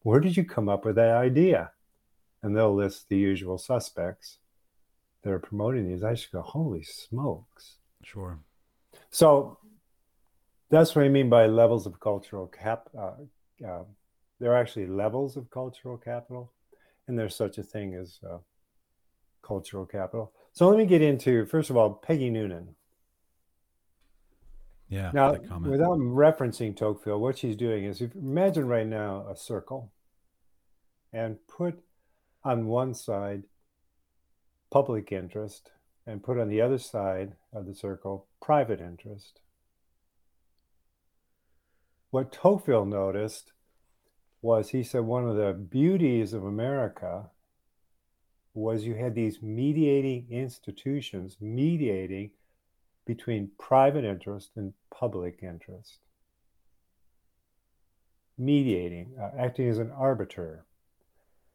where 0.03 0.21
did 0.21 0.37
you 0.37 0.45
come 0.45 0.69
up 0.69 0.85
with 0.85 0.97
that 0.97 1.17
idea?" 1.17 1.73
And 2.43 2.55
they'll 2.55 2.75
list 2.75 3.09
the 3.09 3.17
usual 3.17 3.57
suspects 3.57 4.41
that 5.23 5.33
are 5.33 5.39
promoting 5.39 5.89
these. 5.89 6.05
I 6.05 6.13
just 6.13 6.33
go, 6.33 6.43
"Holy 6.43 6.83
smokes!" 6.83 7.79
Sure. 8.03 8.41
So 9.09 9.57
that's 10.71 10.95
what 10.95 11.05
I 11.05 11.09
mean 11.09 11.29
by 11.29 11.47
levels 11.47 11.87
of 11.87 12.01
cultural 12.01 12.47
cap. 12.47 12.89
Uh, 12.97 13.13
uh, 13.67 13.85
there 14.41 14.53
are 14.53 14.57
actually 14.57 14.87
levels 14.87 15.37
of 15.37 15.51
cultural 15.51 15.97
capital, 15.97 16.53
and 17.07 17.19
there's 17.19 17.37
such 17.37 17.59
a 17.59 17.63
thing 17.63 17.95
as 17.95 18.19
uh, 18.29 18.39
cultural 19.43 19.87
capital. 19.87 20.33
So 20.53 20.69
let 20.69 20.79
me 20.79 20.87
get 20.87 21.03
into 21.03 21.47
first 21.47 21.71
of 21.71 21.77
all 21.77 21.91
Peggy 21.91 22.31
Noonan. 22.31 22.75
Yeah. 24.89 25.11
Now, 25.13 25.33
without 25.33 25.99
referencing 25.99 26.77
Tocqueville, 26.77 27.19
what 27.19 27.39
she's 27.39 27.57
doing 27.57 27.85
is 27.85 28.01
imagine 28.01 28.69
right 28.69 28.87
now 28.87 29.27
a 29.29 29.37
circle, 29.37 29.93
and 31.13 31.39
put 31.49 31.83
on 32.45 32.67
one 32.67 32.95
side 32.95 33.45
public 34.71 35.11
interest, 35.11 35.73
and 36.07 36.23
put 36.23 36.39
on 36.39 36.49
the 36.49 36.61
other 36.61 36.79
side 36.79 37.33
of 37.53 37.67
the 37.67 37.75
circle 37.75 38.27
private 38.41 38.81
interest 38.81 39.41
what 42.17 42.33
Tocqueville 42.33 42.87
noticed 42.87 43.53
was 44.41 44.71
he 44.71 44.83
said 44.83 45.03
one 45.03 45.29
of 45.29 45.37
the 45.37 45.53
beauties 45.53 46.33
of 46.33 46.45
America 46.45 47.27
was 48.55 48.87
you 48.87 48.95
had 48.95 49.15
these 49.15 49.43
mediating 49.43 50.27
institutions 50.31 51.37
mediating 51.43 52.31
between 53.05 53.51
private 53.59 54.03
interest 54.03 54.53
and 54.57 54.73
public 54.91 55.41
interest. 55.43 55.99
Mediating, 58.39 59.13
uh, 59.21 59.33
acting 59.39 59.69
as 59.69 59.77
an 59.77 59.91
arbiter, 59.91 60.65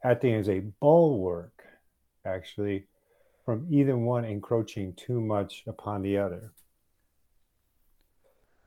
acting 0.03 0.35
as 0.35 0.47
a 0.47 0.59
bulwark, 0.79 1.63
actually, 2.23 2.85
from 3.45 3.65
either 3.71 3.97
one 3.97 4.25
encroaching 4.25 4.93
too 4.93 5.21
much 5.21 5.63
upon 5.65 6.03
the 6.03 6.19
other. 6.19 6.53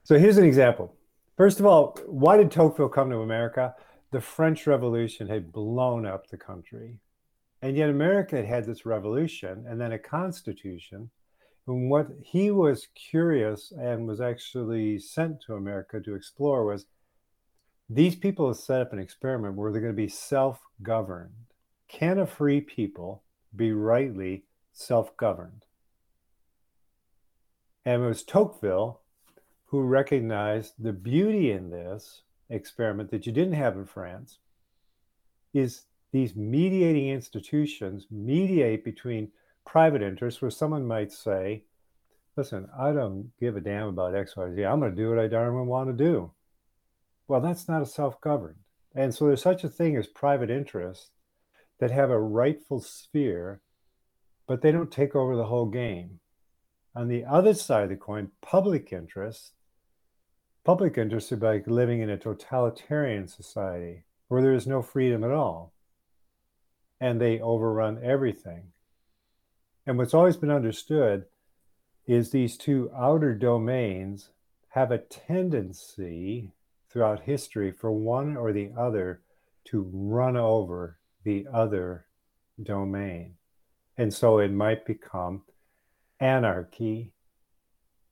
So 0.03 0.19
here's 0.19 0.37
an 0.37 0.43
example. 0.43 0.93
First 1.37 1.59
of 1.59 1.65
all, 1.65 1.97
why 2.05 2.37
did 2.37 2.49
Tocqueville 2.49 2.89
come 2.89 3.09
to 3.09 3.19
America? 3.19 3.75
The 4.11 4.21
French 4.21 4.65
Revolution 4.65 5.27
had 5.27 5.51
blown 5.51 6.05
up 6.05 6.27
the 6.27 6.37
country. 6.37 6.99
And 7.61 7.75
yet 7.75 7.89
America 7.89 8.37
had 8.37 8.45
had 8.45 8.65
this 8.65 8.85
revolution 8.85 9.65
and 9.67 9.79
then 9.81 9.91
a 9.91 9.99
constitution. 9.99 11.09
And 11.67 11.89
what 11.89 12.07
he 12.21 12.51
was 12.51 12.87
curious 12.95 13.73
and 13.77 14.07
was 14.07 14.21
actually 14.21 14.99
sent 14.99 15.41
to 15.41 15.55
America 15.55 15.99
to 15.99 16.15
explore 16.15 16.63
was 16.63 16.85
these 17.89 18.15
people 18.15 18.47
have 18.47 18.57
set 18.57 18.81
up 18.81 18.93
an 18.93 18.99
experiment 18.99 19.55
where 19.55 19.71
they're 19.71 19.81
going 19.81 19.93
to 19.93 19.97
be 19.97 20.07
self 20.07 20.61
governed. 20.81 21.47
Can 21.87 22.17
a 22.17 22.25
free 22.25 22.61
people 22.61 23.23
be 23.55 23.73
rightly 23.73 24.45
self 24.71 25.15
governed? 25.17 25.65
And 27.83 28.03
it 28.03 28.07
was 28.07 28.23
Tocqueville 28.23 29.01
who 29.75 29.83
recognized 29.83 30.73
the 30.79 30.93
beauty 30.93 31.51
in 31.51 31.69
this 31.69 32.21
experiment 32.49 33.11
that 33.11 33.25
you 33.25 33.33
didn't 33.33 33.53
have 33.53 33.75
in 33.75 33.85
France 33.85 34.39
is 35.53 35.83
these 36.13 36.33
mediating 36.33 37.09
institutions 37.09 38.07
mediate 38.09 38.85
between 38.85 39.31
private 39.65 40.01
interests 40.01 40.41
where 40.41 40.49
someone 40.49 40.85
might 40.85 41.11
say, 41.11 41.63
listen, 42.37 42.69
I 42.77 42.93
don't 42.93 43.31
give 43.37 43.57
a 43.57 43.61
damn 43.61 43.87
about 43.89 44.13
XYZ. 44.13 44.65
I'm 44.65 44.79
going 44.79 44.95
to 44.95 45.01
do 45.01 45.09
what 45.09 45.19
I 45.19 45.27
darn 45.27 45.53
well 45.53 45.65
want 45.65 45.89
to 45.89 46.03
do. 46.03 46.31
Well, 47.27 47.41
that's 47.41 47.67
not 47.67 47.81
a 47.81 47.85
self 47.85 48.21
governed. 48.21 48.59
And 48.95 49.13
so 49.13 49.27
there's 49.27 49.41
such 49.41 49.65
a 49.65 49.69
thing 49.69 49.97
as 49.97 50.07
private 50.07 50.49
interests 50.49 51.09
that 51.79 51.91
have 51.91 52.11
a 52.11 52.19
rightful 52.19 52.79
sphere, 52.79 53.59
but 54.47 54.61
they 54.61 54.71
don't 54.71 54.91
take 54.91 55.15
over 55.15 55.35
the 55.35 55.47
whole 55.47 55.65
game. 55.65 56.21
On 56.95 57.09
the 57.09 57.25
other 57.25 57.53
side 57.53 57.83
of 57.83 57.89
the 57.89 57.97
coin, 57.97 58.31
public 58.41 58.93
interests 58.93 59.51
Public 60.65 60.97
interest 60.97 61.31
is 61.31 61.41
like 61.41 61.67
living 61.67 62.01
in 62.01 62.09
a 62.09 62.17
totalitarian 62.17 63.27
society 63.27 64.03
where 64.29 64.41
there 64.41 64.55
is 64.55 64.65
no 64.65 64.81
freedom 64.81 65.23
at 65.23 65.29
all. 65.29 65.73
And 66.99 67.21
they 67.21 67.39
overrun 67.39 67.99
everything. 68.03 68.71
And 69.85 69.97
what's 69.99 70.15
always 70.15 70.37
been 70.37 70.49
understood 70.49 71.25
is 72.07 72.31
these 72.31 72.57
two 72.57 72.89
outer 72.97 73.35
domains 73.35 74.29
have 74.69 74.91
a 74.91 74.97
tendency 74.97 76.51
throughout 76.89 77.21
history 77.21 77.71
for 77.71 77.91
one 77.91 78.35
or 78.35 78.51
the 78.51 78.71
other 78.75 79.21
to 79.65 79.87
run 79.93 80.35
over 80.35 80.97
the 81.23 81.45
other 81.53 82.05
domain. 82.61 83.35
And 83.97 84.11
so 84.11 84.39
it 84.39 84.51
might 84.51 84.83
become 84.83 85.43
anarchy 86.19 87.11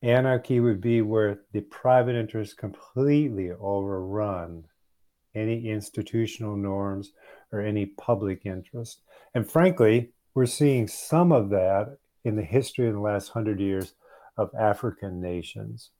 Anarchy 0.03 0.59
would 0.59 0.81
be 0.81 1.01
where 1.01 1.39
the 1.53 1.61
private 1.61 2.15
interests 2.15 2.53
completely 2.53 3.51
overrun 3.51 4.65
any 5.33 5.69
institutional 5.69 6.57
norms 6.57 7.13
or 7.53 7.61
any 7.61 7.85
public 7.85 8.45
interest. 8.45 9.01
And 9.33 9.49
frankly, 9.49 10.11
we're 10.33 10.45
seeing 10.45 10.87
some 10.87 11.31
of 11.31 11.49
that 11.51 11.97
in 12.25 12.35
the 12.35 12.43
history 12.43 12.87
of 12.87 12.93
the 12.93 12.99
last 12.99 13.29
hundred 13.29 13.61
years 13.61 13.93
of 14.37 14.53
African 14.59 15.21
nations. 15.21 15.91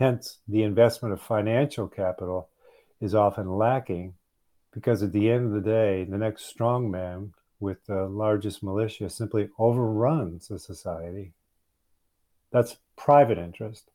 Hence, 0.00 0.38
the 0.48 0.64
investment 0.64 1.12
of 1.12 1.22
financial 1.22 1.86
capital 1.86 2.48
is 3.00 3.14
often 3.14 3.56
lacking 3.56 4.14
because 4.72 5.02
at 5.04 5.12
the 5.12 5.30
end 5.30 5.46
of 5.46 5.52
the 5.52 5.70
day, 5.70 6.04
the 6.04 6.18
next 6.18 6.46
strong 6.46 6.90
man 6.90 7.32
with 7.60 7.86
the 7.86 8.06
largest 8.08 8.60
militia 8.62 9.08
simply 9.08 9.50
overruns 9.56 10.50
a 10.50 10.58
society. 10.58 11.32
That's 12.52 12.76
private 12.96 13.38
interest 13.38 13.90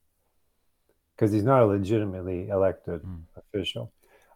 because 1.16 1.32
he's 1.32 1.44
not 1.44 1.64
a 1.64 1.66
legitimately 1.66 2.50
elected 2.50 3.02
mm. 3.02 3.22
official. 3.36 3.92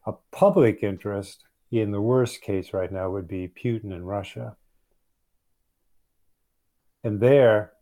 A 0.05 0.13
public 0.31 0.81
interest, 0.81 1.43
in 1.71 1.91
the 1.91 2.01
worst 2.01 2.41
case 2.41 2.73
right 2.73 2.91
now, 2.91 3.09
would 3.09 3.27
be 3.27 3.47
Putin 3.47 3.91
in 3.91 4.03
Russia. 4.03 4.55
And 7.03 7.19
there, 7.19 7.73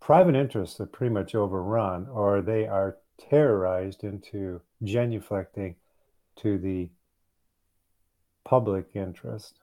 private 0.00 0.34
interests 0.34 0.80
are 0.80 0.86
pretty 0.86 1.12
much 1.12 1.34
overrun, 1.34 2.08
or 2.08 2.40
they 2.40 2.66
are 2.66 2.98
terrorized 3.30 4.02
into 4.02 4.60
genuflecting 4.82 5.76
to 6.36 6.58
the 6.58 6.88
public 8.44 8.86
interest. 8.94 9.60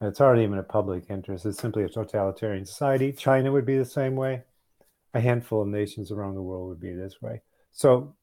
And 0.00 0.10
it's 0.10 0.18
hardly 0.18 0.44
even 0.44 0.58
a 0.58 0.62
public 0.62 1.04
interest, 1.08 1.46
it's 1.46 1.58
simply 1.58 1.82
a 1.82 1.88
totalitarian 1.88 2.66
society. 2.66 3.12
China 3.12 3.50
would 3.50 3.66
be 3.66 3.78
the 3.78 3.84
same 3.84 4.14
way 4.14 4.42
a 5.14 5.20
handful 5.20 5.62
of 5.62 5.68
nations 5.68 6.10
around 6.10 6.34
the 6.34 6.42
world 6.42 6.68
would 6.68 6.80
be 6.80 6.92
this 6.92 7.22
way. 7.22 7.40
So 7.72 8.14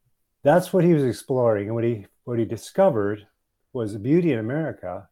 That's 0.43 0.73
what 0.73 0.83
he 0.83 0.93
was 0.93 1.03
exploring. 1.03 1.67
And 1.67 1.75
what 1.75 1.83
he, 1.85 2.05
what 2.25 2.37
he 2.37 2.45
discovered 2.45 3.25
was 3.71 3.93
the 3.93 3.99
beauty 3.99 4.31
in 4.33 4.39
America 4.39 5.07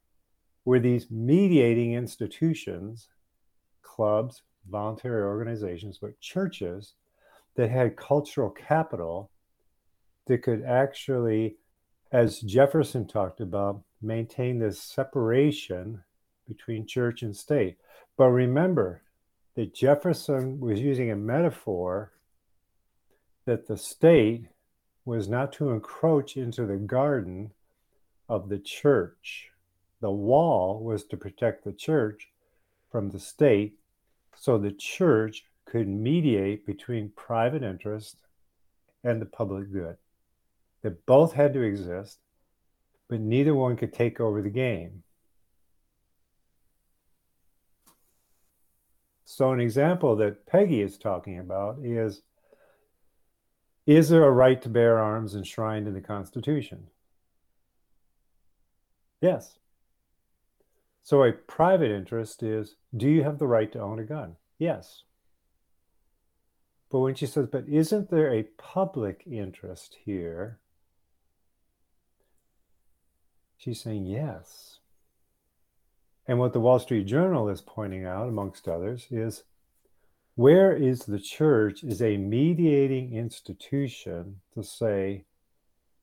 were 0.65 0.79
these 0.79 1.09
mediating 1.09 1.93
institutions, 1.93 3.07
clubs, 3.81 4.43
voluntary 4.69 5.23
organizations, 5.23 5.97
but 5.99 6.19
churches 6.19 6.93
that 7.55 7.71
had 7.71 7.95
cultural 7.95 8.49
capital 8.49 9.31
that 10.27 10.43
could 10.43 10.63
actually, 10.63 11.55
as 12.11 12.41
Jefferson 12.41 13.07
talked 13.07 13.41
about, 13.41 13.81
maintain 14.01 14.59
this 14.59 14.81
separation 14.81 16.03
between 16.47 16.85
church 16.85 17.23
and 17.23 17.35
state. 17.35 17.77
But 18.17 18.27
remember 18.29 19.01
that 19.61 19.75
Jefferson 19.75 20.59
was 20.59 20.79
using 20.79 21.11
a 21.11 21.15
metaphor 21.15 22.11
that 23.45 23.67
the 23.67 23.77
state 23.77 24.47
was 25.05 25.29
not 25.29 25.53
to 25.53 25.69
encroach 25.69 26.35
into 26.35 26.65
the 26.65 26.77
garden 26.77 27.51
of 28.27 28.49
the 28.49 28.57
church. 28.57 29.51
The 29.99 30.09
wall 30.09 30.83
was 30.83 31.03
to 31.05 31.15
protect 31.15 31.63
the 31.63 31.73
church 31.73 32.29
from 32.91 33.11
the 33.11 33.19
state 33.19 33.75
so 34.35 34.57
the 34.57 34.71
church 34.71 35.45
could 35.65 35.87
mediate 35.87 36.65
between 36.65 37.11
private 37.15 37.61
interest 37.61 38.17
and 39.03 39.21
the 39.21 39.27
public 39.27 39.71
good. 39.71 39.97
That 40.81 41.05
both 41.05 41.33
had 41.33 41.53
to 41.53 41.61
exist, 41.61 42.17
but 43.07 43.19
neither 43.19 43.53
one 43.53 43.77
could 43.77 43.93
take 43.93 44.19
over 44.19 44.41
the 44.41 44.49
game. 44.49 45.03
So, 49.33 49.53
an 49.53 49.61
example 49.61 50.17
that 50.17 50.45
Peggy 50.45 50.81
is 50.81 50.97
talking 50.97 51.39
about 51.39 51.79
is 51.85 52.21
Is 53.85 54.09
there 54.09 54.25
a 54.25 54.29
right 54.29 54.61
to 54.61 54.67
bear 54.67 54.99
arms 54.99 55.35
enshrined 55.35 55.87
in 55.87 55.93
the 55.93 56.01
Constitution? 56.01 56.87
Yes. 59.21 59.57
So, 61.01 61.23
a 61.23 61.31
private 61.31 61.91
interest 61.91 62.43
is 62.43 62.75
Do 62.93 63.07
you 63.07 63.23
have 63.23 63.39
the 63.39 63.47
right 63.47 63.71
to 63.71 63.79
own 63.79 63.99
a 63.99 64.03
gun? 64.03 64.35
Yes. 64.59 65.03
But 66.89 66.99
when 66.99 67.15
she 67.15 67.25
says, 67.25 67.47
But 67.49 67.69
isn't 67.69 68.09
there 68.09 68.33
a 68.33 68.49
public 68.57 69.23
interest 69.25 69.95
here? 70.03 70.59
She's 73.55 73.79
saying 73.79 74.07
yes. 74.07 74.80
And 76.31 76.39
what 76.39 76.53
the 76.53 76.61
Wall 76.61 76.79
Street 76.79 77.07
Journal 77.07 77.49
is 77.49 77.59
pointing 77.59 78.05
out, 78.05 78.29
amongst 78.29 78.69
others, 78.69 79.05
is 79.11 79.43
where 80.35 80.73
is 80.73 81.01
the 81.01 81.19
church 81.19 81.83
is 81.83 82.01
a 82.01 82.15
mediating 82.15 83.13
institution 83.13 84.39
to 84.53 84.63
say, 84.63 85.25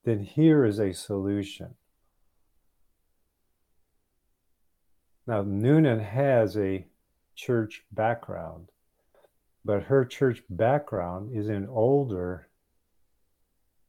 then 0.04 0.22
here 0.22 0.66
is 0.66 0.80
a 0.80 0.92
solution. 0.92 1.76
Now, 5.26 5.40
Noonan 5.44 6.00
has 6.00 6.58
a 6.58 6.84
church 7.34 7.86
background, 7.90 8.68
but 9.64 9.84
her 9.84 10.04
church 10.04 10.42
background 10.50 11.34
is 11.34 11.48
in 11.48 11.66
older 11.66 12.48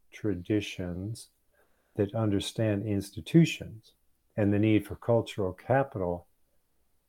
traditions 0.09 1.31
that 1.97 2.15
understand 2.15 2.85
institutions 2.85 3.91
and 4.37 4.53
the 4.53 4.59
need 4.59 4.87
for 4.87 4.95
cultural 4.95 5.51
capital. 5.51 6.27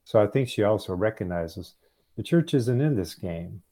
So 0.04 0.20
I 0.20 0.26
think 0.26 0.48
she 0.48 0.62
also 0.62 0.94
recognizes 0.94 1.74
the 2.16 2.22
church 2.22 2.54
isn't 2.54 2.80
in 2.80 2.96
this 2.96 3.14
game. 3.14 3.62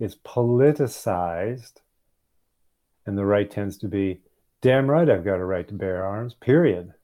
It's 0.00 0.14
politicized, 0.14 1.80
and 3.04 3.18
the 3.18 3.26
right 3.26 3.50
tends 3.50 3.76
to 3.78 3.88
be 3.88 4.20
damn 4.60 4.90
right, 4.90 5.08
I've 5.08 5.24
got 5.24 5.40
a 5.40 5.44
right 5.44 5.66
to 5.68 5.74
bear 5.74 6.04
arms, 6.04 6.34
period. 6.34 6.94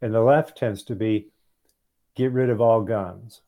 And 0.00 0.12
the 0.12 0.20
left 0.20 0.56
tends 0.56 0.82
to 0.84 0.94
be 0.94 1.28
get 2.14 2.32
rid 2.32 2.50
of 2.50 2.60
all 2.60 2.82
guns. 2.82 3.40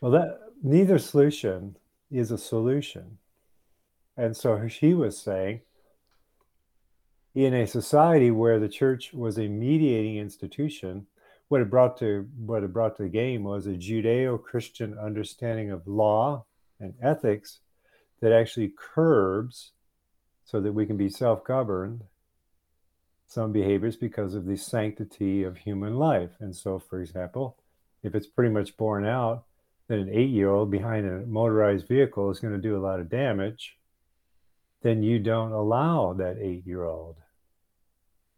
Well, 0.00 0.12
that 0.12 0.38
neither 0.62 0.98
solution 0.98 1.76
is 2.10 2.30
a 2.30 2.38
solution. 2.38 3.18
And 4.16 4.36
so 4.36 4.66
she 4.68 4.94
was 4.94 5.18
saying, 5.18 5.60
in 7.36 7.52
a 7.52 7.66
society 7.66 8.30
where 8.30 8.58
the 8.58 8.68
church 8.68 9.12
was 9.12 9.38
a 9.38 9.46
mediating 9.46 10.16
institution, 10.16 11.06
what 11.48 11.60
it 11.60 11.68
brought 11.68 11.98
to 11.98 12.26
what 12.38 12.64
it 12.64 12.72
brought 12.72 12.96
to 12.96 13.02
the 13.02 13.10
game 13.10 13.44
was 13.44 13.66
a 13.66 13.74
Judeo-Christian 13.74 14.98
understanding 14.98 15.70
of 15.70 15.86
law 15.86 16.46
and 16.80 16.94
ethics 17.02 17.60
that 18.22 18.32
actually 18.32 18.72
curbs 18.74 19.72
so 20.46 20.62
that 20.62 20.72
we 20.72 20.86
can 20.86 20.96
be 20.96 21.10
self-governed 21.10 22.04
some 23.26 23.52
behaviors 23.52 23.96
because 23.96 24.34
of 24.34 24.46
the 24.46 24.56
sanctity 24.56 25.42
of 25.42 25.58
human 25.58 25.96
life. 25.96 26.30
And 26.40 26.56
so, 26.56 26.78
for 26.78 27.02
example, 27.02 27.58
if 28.02 28.14
it's 28.14 28.26
pretty 28.26 28.52
much 28.52 28.78
borne 28.78 29.04
out 29.04 29.44
that 29.88 29.98
an 29.98 30.08
eight 30.10 30.30
year 30.30 30.50
old 30.50 30.70
behind 30.70 31.06
a 31.06 31.26
motorized 31.26 31.86
vehicle 31.86 32.30
is 32.30 32.40
going 32.40 32.54
to 32.54 32.60
do 32.60 32.78
a 32.78 32.80
lot 32.80 32.98
of 32.98 33.10
damage, 33.10 33.76
then 34.80 35.02
you 35.02 35.18
don't 35.18 35.52
allow 35.52 36.14
that 36.14 36.38
eight 36.40 36.66
year 36.66 36.84
old 36.84 37.16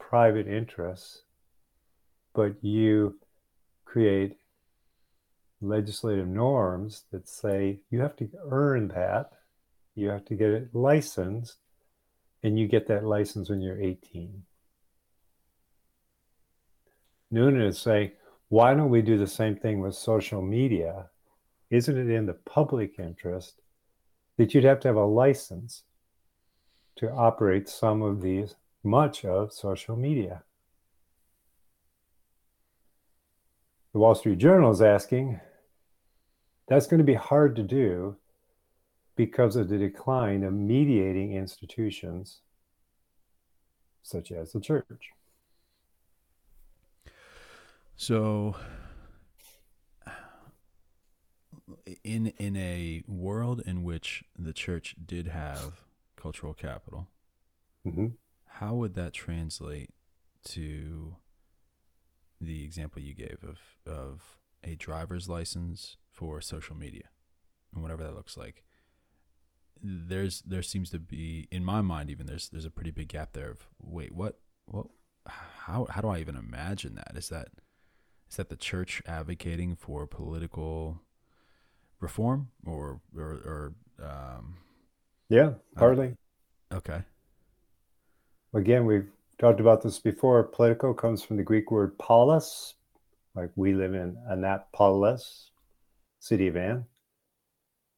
private 0.08 0.48
interests, 0.48 1.20
but 2.34 2.64
you 2.64 3.14
create 3.84 4.38
legislative 5.60 6.26
norms 6.26 7.04
that 7.12 7.28
say 7.28 7.78
you 7.90 8.00
have 8.00 8.16
to 8.16 8.26
earn 8.50 8.88
that, 8.88 9.32
you 9.94 10.08
have 10.08 10.24
to 10.24 10.34
get 10.34 10.48
it 10.48 10.74
licensed, 10.74 11.56
and 12.42 12.58
you 12.58 12.66
get 12.66 12.86
that 12.86 13.04
license 13.04 13.50
when 13.50 13.60
you're 13.60 13.82
18. 13.82 14.44
Noonan 17.30 17.60
is 17.60 17.78
saying, 17.78 18.10
why 18.48 18.72
don't 18.72 18.88
we 18.88 19.02
do 19.02 19.18
the 19.18 19.26
same 19.26 19.56
thing 19.56 19.80
with 19.80 19.94
social 19.94 20.40
media? 20.40 21.10
Isn't 21.68 21.98
it 21.98 22.08
in 22.08 22.24
the 22.24 22.32
public 22.32 22.98
interest 22.98 23.60
that 24.38 24.54
you'd 24.54 24.64
have 24.64 24.80
to 24.80 24.88
have 24.88 24.96
a 24.96 25.04
license 25.04 25.82
to 26.96 27.10
operate 27.12 27.68
some 27.68 28.00
of 28.00 28.22
these, 28.22 28.54
much 28.82 29.24
of 29.24 29.52
social 29.52 29.96
media? 29.96 30.42
The 33.92 33.98
Wall 33.98 34.14
Street 34.14 34.38
Journal 34.38 34.70
is 34.70 34.82
asking, 34.82 35.40
that's 36.68 36.86
going 36.86 36.98
to 36.98 37.04
be 37.04 37.14
hard 37.14 37.56
to 37.56 37.62
do 37.62 38.16
because 39.16 39.56
of 39.56 39.68
the 39.68 39.78
decline 39.78 40.44
of 40.44 40.52
mediating 40.52 41.32
institutions 41.32 42.40
such 44.02 44.30
as 44.30 44.52
the 44.52 44.60
church. 44.60 45.10
So 47.96 48.54
in 52.04 52.28
in 52.38 52.56
a 52.56 53.02
world 53.06 53.62
in 53.66 53.82
which 53.82 54.24
the 54.38 54.52
church 54.52 54.94
did 55.04 55.26
have 55.26 55.84
cultural 56.16 56.54
capital, 56.54 57.08
mm-hmm. 57.86 58.06
How 58.58 58.74
would 58.74 58.94
that 58.94 59.12
translate 59.12 59.90
to 60.44 61.16
the 62.40 62.64
example 62.64 63.02
you 63.02 63.14
gave 63.14 63.38
of 63.42 63.58
of 63.92 64.38
a 64.64 64.74
driver's 64.74 65.28
license 65.28 65.96
for 66.10 66.40
social 66.40 66.76
media 66.76 67.08
and 67.72 67.82
whatever 67.82 68.02
that 68.02 68.14
looks 68.14 68.36
like? 68.36 68.64
There's 69.80 70.42
there 70.42 70.62
seems 70.62 70.90
to 70.90 70.98
be 70.98 71.46
in 71.52 71.64
my 71.64 71.82
mind 71.82 72.10
even 72.10 72.26
there's 72.26 72.48
there's 72.48 72.64
a 72.64 72.70
pretty 72.70 72.90
big 72.90 73.08
gap 73.08 73.32
there 73.32 73.50
of 73.50 73.68
wait 73.80 74.12
what 74.12 74.40
what 74.66 74.86
how 75.26 75.86
how 75.90 76.00
do 76.00 76.08
I 76.08 76.18
even 76.18 76.36
imagine 76.36 76.96
that? 76.96 77.12
Is 77.14 77.28
that 77.28 77.48
is 78.28 78.36
that 78.36 78.48
the 78.48 78.56
church 78.56 79.02
advocating 79.06 79.76
for 79.76 80.06
political 80.06 81.00
reform 82.00 82.48
or 82.66 83.00
or, 83.16 83.22
or 83.22 83.74
um, 84.02 84.56
yeah, 85.28 85.52
partly. 85.76 86.16
Uh, 86.70 86.76
okay. 86.76 87.02
Again, 88.58 88.86
we've 88.86 89.08
talked 89.38 89.60
about 89.60 89.82
this 89.82 90.00
before. 90.00 90.42
Political 90.42 90.94
comes 90.94 91.22
from 91.22 91.36
the 91.36 91.44
Greek 91.44 91.70
word 91.70 91.96
polis, 91.96 92.74
like 93.36 93.50
we 93.54 93.72
live 93.72 93.94
in 93.94 94.16
Annapolis, 94.26 95.52
city 96.18 96.48
of 96.48 96.56
Ann, 96.56 96.84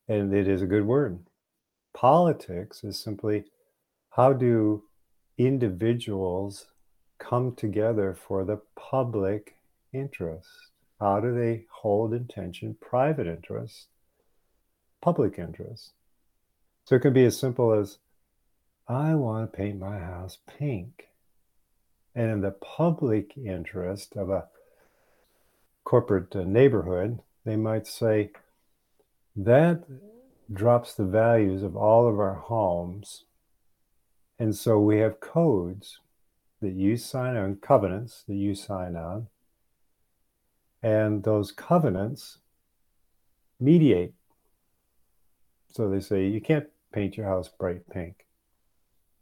and 0.07 0.35
it 0.35 0.47
is 0.47 0.61
a 0.61 0.67
good 0.67 0.85
word. 0.85 1.21
Politics 1.95 2.85
is 2.85 3.03
simply 3.03 3.47
how 4.11 4.35
do 4.35 4.83
individuals 5.39 6.67
come 7.19 7.55
together 7.57 8.13
for 8.13 8.45
the 8.45 8.61
public 8.77 9.57
interest? 9.95 10.51
How 11.01 11.21
do 11.21 11.35
they 11.35 11.65
hold 11.71 12.13
in 12.13 12.27
tension 12.27 12.77
private 12.83 13.27
interest, 13.27 13.87
public 15.01 15.39
interest? 15.39 15.95
So 16.85 16.97
it 16.97 17.01
can 17.01 17.15
be 17.15 17.25
as 17.25 17.39
simple 17.39 17.73
as 17.73 17.97
I 18.91 19.15
want 19.15 19.53
to 19.53 19.57
paint 19.57 19.79
my 19.79 20.01
house 20.01 20.39
pink. 20.59 21.11
And 22.13 22.29
in 22.29 22.41
the 22.41 22.51
public 22.51 23.37
interest 23.37 24.17
of 24.17 24.31
a 24.31 24.49
corporate 25.85 26.35
uh, 26.35 26.43
neighborhood, 26.43 27.21
they 27.45 27.55
might 27.55 27.87
say 27.87 28.33
that 29.37 29.85
drops 30.53 30.93
the 30.93 31.05
values 31.05 31.63
of 31.63 31.77
all 31.77 32.09
of 32.09 32.19
our 32.19 32.35
homes. 32.35 33.27
And 34.41 34.57
so 34.57 34.81
we 34.81 34.99
have 34.99 35.21
codes 35.21 36.01
that 36.61 36.73
you 36.73 36.97
sign 36.97 37.37
on, 37.37 37.57
covenants 37.63 38.25
that 38.27 38.35
you 38.35 38.57
sign 38.57 38.97
on. 38.97 39.29
And 40.83 41.23
those 41.23 41.53
covenants 41.53 42.39
mediate. 43.61 44.15
So 45.73 45.89
they 45.89 46.01
say 46.01 46.27
you 46.27 46.41
can't 46.41 46.67
paint 46.93 47.17
your 47.17 47.27
house 47.27 47.49
bright 47.49 47.89
pink. 47.89 48.27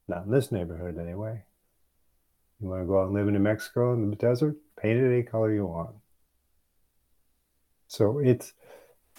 Not 0.08 0.24
in 0.24 0.30
this 0.30 0.50
neighborhood, 0.50 0.98
anyway. 0.98 1.42
You 2.60 2.68
want 2.68 2.82
to 2.82 2.86
go 2.86 3.00
out 3.00 3.06
and 3.06 3.14
live 3.14 3.28
in 3.28 3.34
New 3.34 3.40
Mexico 3.40 3.92
in 3.92 4.10
the 4.10 4.16
desert? 4.16 4.56
Paint 4.80 4.98
it 4.98 5.12
any 5.12 5.22
color 5.22 5.52
you 5.52 5.66
want. 5.66 5.94
So 7.86 8.18
it's 8.18 8.52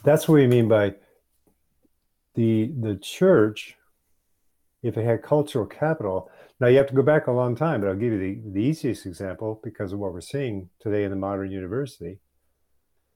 that's 0.04 0.28
what 0.28 0.36
we 0.36 0.48
mean 0.48 0.68
by 0.68 0.96
the 2.36 2.72
the 2.80 2.96
church. 2.96 3.76
If 4.82 4.98
it 4.98 5.04
had 5.04 5.24
cultural 5.24 5.66
capital, 5.66 6.32
now 6.60 6.68
you 6.68 6.78
have 6.78 6.88
to 6.88 6.94
go 6.94 7.02
back 7.02 7.28
a 7.28 7.32
long 7.32 7.56
time, 7.56 7.82
but 7.82 7.90
I'll 7.90 7.96
give 7.96 8.14
you 8.14 8.20
the, 8.20 8.52
the 8.54 8.62
easiest 8.62 9.06
example 9.06 9.60
because 9.62 9.92
of 9.92 10.00
what 10.00 10.14
we're 10.14 10.22
seeing 10.22 10.70
today 10.80 11.04
in 11.04 11.10
the 11.10 11.18
modern 11.18 11.52
university. 11.52 12.20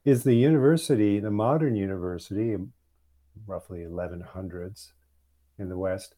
Is 0.04 0.24
the 0.24 0.36
university, 0.36 1.22
the 1.22 1.32
modern 1.32 1.78
university, 1.78 2.58
roughly 3.48 3.80
1100s 3.80 4.92
in 5.58 5.70
the 5.70 5.78
West, 5.78 6.16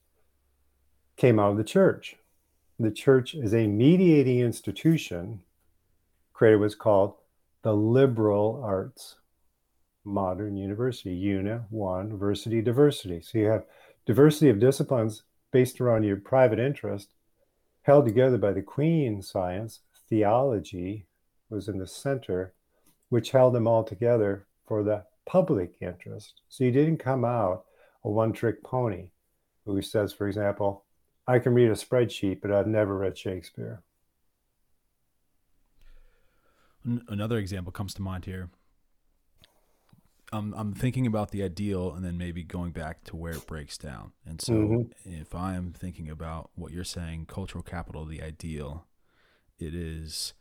came 1.17 1.39
out 1.39 1.51
of 1.51 1.57
the 1.57 1.63
church. 1.63 2.15
The 2.79 2.91
church 2.91 3.33
is 3.33 3.53
a 3.53 3.67
mediating 3.67 4.39
institution, 4.39 5.41
created 6.33 6.59
what's 6.59 6.75
called 6.75 7.15
the 7.63 7.73
liberal 7.73 8.61
arts 8.63 9.15
modern 10.05 10.55
university, 10.55 11.11
UNA, 11.15 11.65
one, 11.69 12.09
diversity, 12.09 12.61
diversity. 12.61 13.21
So 13.21 13.39
you 13.39 13.45
have 13.47 13.65
diversity 14.05 14.49
of 14.49 14.59
disciplines 14.59 15.23
based 15.51 15.81
around 15.81 16.03
your 16.03 16.17
private 16.17 16.59
interest, 16.59 17.09
held 17.81 18.05
together 18.05 18.37
by 18.37 18.53
the 18.53 18.61
queen 18.61 19.21
science, 19.21 19.79
theology 20.07 21.07
was 21.49 21.67
in 21.67 21.79
the 21.79 21.87
center, 21.87 22.53
which 23.09 23.31
held 23.31 23.53
them 23.53 23.67
all 23.67 23.83
together 23.83 24.45
for 24.67 24.83
the 24.83 25.03
public 25.25 25.75
interest. 25.81 26.41
So 26.49 26.63
you 26.63 26.71
didn't 26.71 26.97
come 26.97 27.25
out 27.25 27.65
a 28.03 28.09
one 28.09 28.33
trick 28.33 28.63
pony 28.63 29.09
who 29.65 29.81
says, 29.81 30.13
for 30.13 30.27
example, 30.27 30.84
I 31.27 31.39
can 31.39 31.53
read 31.53 31.69
a 31.69 31.73
spreadsheet, 31.73 32.41
but 32.41 32.51
I've 32.51 32.67
never 32.67 32.97
read 32.97 33.17
Shakespeare. 33.17 33.81
Another 37.07 37.37
example 37.37 37.71
comes 37.71 37.95
to 37.95 38.01
mind 38.01 38.25
here 38.25 38.49
I'm 40.35 40.53
I'm 40.53 40.73
thinking 40.73 41.07
about 41.07 41.31
the 41.31 41.43
ideal 41.43 41.93
and 41.93 42.03
then 42.03 42.17
maybe 42.17 42.43
going 42.43 42.71
back 42.71 43.03
to 43.05 43.15
where 43.15 43.33
it 43.33 43.47
breaks 43.47 43.77
down. 43.77 44.11
And 44.25 44.41
so 44.41 44.53
mm-hmm. 44.53 44.81
if 45.05 45.35
I 45.35 45.55
am 45.55 45.71
thinking 45.71 46.09
about 46.09 46.49
what 46.55 46.71
you're 46.71 46.83
saying, 46.83 47.27
cultural 47.27 47.63
capital, 47.63 48.05
the 48.05 48.21
ideal, 48.21 48.85
it 49.59 49.73
is 49.73 50.33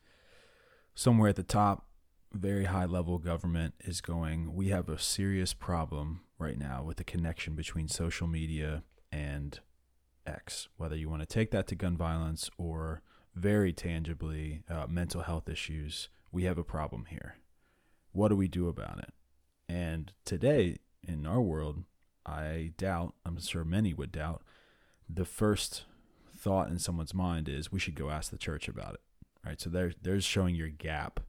somewhere 0.94 1.28
at 1.28 1.36
the 1.36 1.42
top, 1.42 1.86
very 2.32 2.64
high 2.64 2.86
level 2.86 3.18
government 3.18 3.74
is 3.80 4.00
going, 4.00 4.54
we 4.54 4.68
have 4.68 4.88
a 4.88 4.98
serious 4.98 5.52
problem 5.52 6.22
right 6.38 6.58
now 6.58 6.82
with 6.82 6.96
the 6.96 7.04
connection 7.04 7.54
between 7.54 7.88
social 7.88 8.26
media 8.26 8.82
and 9.12 9.60
X, 10.26 10.68
whether 10.76 10.96
you 10.96 11.08
want 11.08 11.22
to 11.22 11.26
take 11.26 11.50
that 11.50 11.66
to 11.68 11.74
gun 11.74 11.96
violence 11.96 12.50
or 12.58 13.02
very 13.34 13.72
tangibly 13.72 14.62
uh, 14.70 14.86
mental 14.88 15.22
health 15.22 15.48
issues. 15.48 16.08
We 16.30 16.44
have 16.44 16.58
a 16.58 16.64
problem 16.64 17.06
here. 17.08 17.36
What 18.12 18.28
do 18.28 18.36
we 18.36 18.48
do 18.48 18.68
about 18.68 18.98
it? 18.98 19.12
And 19.68 20.12
today 20.24 20.78
in 21.06 21.26
our 21.26 21.40
world, 21.40 21.84
I 22.24 22.72
doubt, 22.76 23.14
I'm 23.24 23.40
sure 23.40 23.64
many 23.64 23.92
would 23.92 24.12
doubt, 24.12 24.42
the 25.08 25.24
first 25.24 25.84
thought 26.36 26.68
in 26.68 26.78
someone's 26.78 27.14
mind 27.14 27.48
is 27.48 27.72
we 27.72 27.80
should 27.80 27.94
go 27.94 28.10
ask 28.10 28.30
the 28.30 28.38
church 28.38 28.68
about 28.68 28.94
it. 28.94 29.00
Right. 29.44 29.60
So 29.60 29.68
there, 29.68 29.92
there's 30.00 30.24
showing 30.24 30.54
your 30.54 30.68
gap. 30.68 31.20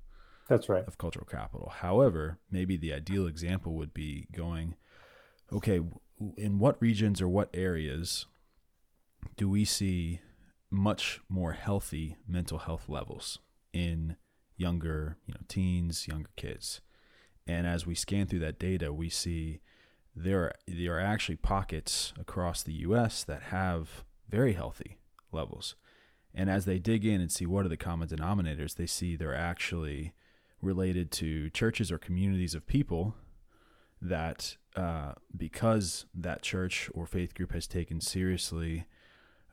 That's 0.47 0.69
right. 0.69 0.85
Of 0.87 0.97
cultural 0.97 1.25
capital. 1.25 1.73
However, 1.77 2.37
maybe 2.49 2.77
the 2.77 2.93
ideal 2.93 3.27
example 3.27 3.73
would 3.73 3.93
be 3.93 4.27
going, 4.31 4.75
okay, 5.51 5.81
in 6.37 6.59
what 6.59 6.81
regions 6.81 7.21
or 7.21 7.27
what 7.27 7.49
areas 7.53 8.25
do 9.37 9.49
we 9.49 9.65
see 9.65 10.19
much 10.69 11.21
more 11.29 11.53
healthy 11.53 12.17
mental 12.27 12.59
health 12.59 12.89
levels 12.89 13.39
in 13.73 14.15
younger, 14.57 15.17
you 15.27 15.33
know, 15.33 15.41
teens, 15.47 16.07
younger 16.07 16.29
kids? 16.35 16.81
And 17.47 17.67
as 17.67 17.85
we 17.85 17.95
scan 17.95 18.27
through 18.27 18.39
that 18.39 18.59
data, 18.59 18.91
we 18.91 19.09
see 19.09 19.59
there 20.15 20.43
are, 20.43 20.53
there 20.67 20.95
are 20.95 21.01
actually 21.01 21.35
pockets 21.35 22.13
across 22.19 22.63
the 22.63 22.73
US 22.73 23.23
that 23.23 23.43
have 23.43 24.03
very 24.29 24.53
healthy 24.53 24.97
levels. 25.31 25.75
And 26.33 26.49
as 26.49 26.65
they 26.65 26.79
dig 26.79 27.05
in 27.05 27.21
and 27.21 27.31
see 27.31 27.45
what 27.45 27.65
are 27.65 27.69
the 27.69 27.77
common 27.77 28.07
denominators, 28.07 28.75
they 28.75 28.87
see 28.87 29.15
they're 29.15 29.35
actually 29.35 30.13
related 30.61 31.11
to 31.11 31.49
churches 31.51 31.91
or 31.91 31.97
communities 31.97 32.55
of 32.55 32.65
people 32.65 33.15
that, 34.01 34.57
uh, 34.75 35.13
because 35.35 36.05
that 36.13 36.41
church 36.41 36.89
or 36.93 37.05
faith 37.05 37.33
group 37.33 37.53
has 37.53 37.67
taken 37.67 38.01
seriously, 38.01 38.85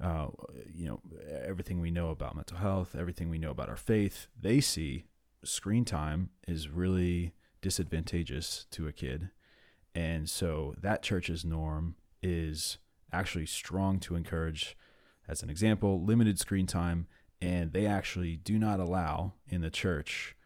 uh, 0.03 0.29
you 0.75 0.87
know, 0.87 1.01
everything 1.45 1.81
we 1.81 1.91
know 1.91 2.11
about 2.11 2.35
mental 2.35 2.59
health, 2.59 2.97
everything 2.99 3.31
we 3.31 3.38
know 3.38 3.51
about 3.51 3.69
our 3.69 3.77
faith, 3.77 4.27
they 4.38 4.61
see 4.61 5.05
screen 5.45 5.85
time 5.85 6.31
is 6.47 6.69
really 6.69 7.35
disadvantageous 7.61 8.67
to 8.73 8.88
a 8.88 8.93
kid. 8.93 9.31
And 9.95 10.29
so 10.29 10.75
that 10.81 11.03
church's 11.03 11.45
norm 11.45 11.97
is 12.23 12.79
actually 13.12 13.47
strong 13.47 14.01
to 14.01 14.17
encourage, 14.17 14.77
as 15.29 15.43
an 15.43 15.51
example, 15.51 16.03
limited 16.03 16.38
screen 16.38 16.67
time. 16.67 17.07
And 17.41 17.73
they 17.73 17.87
actually 17.87 18.37
do 18.37 18.59
not 18.59 18.81
allow 18.81 19.35
in 19.49 19.62
the 19.62 19.71
church 19.71 20.37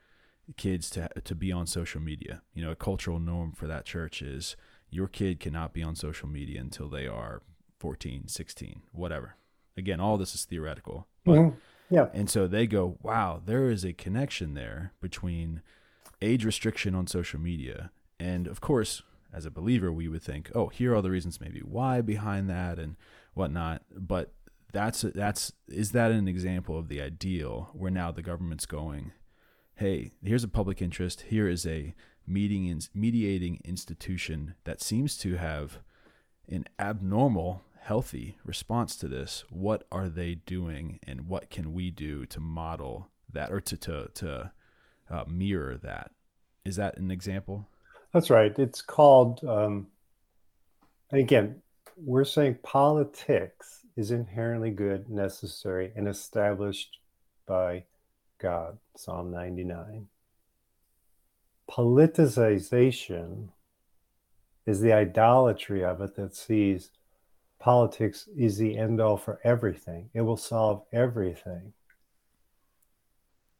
kids 0.56 0.88
to, 0.90 1.08
to 1.24 1.34
be 1.34 1.52
on 1.52 1.66
social 1.66 2.00
media. 2.00 2.42
You 2.54 2.64
know, 2.64 2.70
a 2.70 2.76
cultural 2.76 3.20
norm 3.20 3.52
for 3.52 3.66
that 3.66 3.84
church 3.84 4.22
is 4.22 4.56
your 4.90 5.08
kid 5.08 5.40
cannot 5.40 5.72
be 5.72 5.82
on 5.82 5.94
social 5.94 6.28
media 6.28 6.60
until 6.60 6.88
they 6.88 7.06
are 7.06 7.42
14, 7.78 8.28
16, 8.28 8.82
whatever. 8.92 9.36
Again, 9.76 10.00
all 10.00 10.16
this 10.16 10.34
is 10.34 10.44
theoretical. 10.44 11.06
But, 11.24 11.32
mm-hmm. 11.32 11.58
Yeah. 11.90 12.08
And 12.12 12.28
so 12.28 12.46
they 12.46 12.66
go, 12.66 12.98
wow, 13.02 13.40
there 13.44 13.70
is 13.70 13.84
a 13.84 13.92
connection 13.92 14.54
there 14.54 14.92
between 15.00 15.62
age 16.20 16.44
restriction 16.44 16.94
on 16.94 17.06
social 17.06 17.40
media. 17.40 17.90
And 18.18 18.46
of 18.46 18.60
course, 18.60 19.02
as 19.32 19.46
a 19.46 19.50
believer, 19.50 19.92
we 19.92 20.08
would 20.08 20.22
think, 20.22 20.50
oh, 20.54 20.68
here 20.68 20.94
are 20.94 21.02
the 21.02 21.10
reasons 21.10 21.40
maybe 21.40 21.60
why 21.60 22.00
behind 22.00 22.48
that 22.50 22.78
and 22.78 22.96
whatnot. 23.34 23.82
But 23.94 24.32
that's 24.72 25.02
that's 25.02 25.52
is 25.68 25.92
that 25.92 26.10
an 26.10 26.28
example 26.28 26.78
of 26.78 26.88
the 26.88 27.00
ideal 27.00 27.70
where 27.72 27.90
now 27.90 28.10
the 28.10 28.22
government's 28.22 28.66
going, 28.66 29.12
hey, 29.76 30.12
here's 30.24 30.44
a 30.44 30.48
public 30.48 30.82
interest. 30.82 31.22
Here 31.28 31.48
is 31.48 31.66
a 31.66 31.94
meeting 32.26 32.66
in, 32.66 32.80
mediating 32.94 33.60
institution 33.64 34.54
that 34.64 34.82
seems 34.82 35.16
to 35.18 35.36
have 35.36 35.78
an 36.48 36.66
abnormal 36.78 37.62
healthy 37.86 38.36
response 38.44 38.96
to 38.96 39.08
this 39.08 39.44
what 39.48 39.86
are 39.92 40.08
they 40.08 40.34
doing 40.34 40.98
and 41.06 41.28
what 41.28 41.50
can 41.50 41.72
we 41.72 41.90
do 41.90 42.26
to 42.26 42.40
model 42.40 43.08
that 43.32 43.52
or 43.52 43.60
to 43.60 43.76
to 43.76 44.08
to 44.14 44.50
uh, 45.10 45.24
mirror 45.26 45.76
that. 45.82 46.10
Is 46.64 46.76
that 46.76 46.98
an 46.98 47.10
example? 47.10 47.68
That's 48.12 48.30
right. 48.30 48.56
It's 48.58 48.82
called, 48.82 49.44
um, 49.44 49.88
again, 51.12 51.62
we're 51.96 52.24
saying 52.24 52.58
politics 52.62 53.82
is 53.96 54.10
inherently 54.10 54.70
good, 54.70 55.08
necessary, 55.08 55.92
and 55.96 56.08
established 56.08 56.98
by 57.46 57.84
God, 58.38 58.78
Psalm 58.96 59.30
99. 59.30 60.08
Politicization 61.70 63.48
is 64.66 64.80
the 64.80 64.92
idolatry 64.92 65.84
of 65.84 66.00
it 66.00 66.16
that 66.16 66.34
sees 66.34 66.90
politics 67.58 68.28
is 68.36 68.58
the 68.58 68.76
end 68.76 69.00
all 69.00 69.16
for 69.16 69.40
everything. 69.44 70.10
It 70.14 70.22
will 70.22 70.36
solve 70.36 70.84
everything 70.92 71.72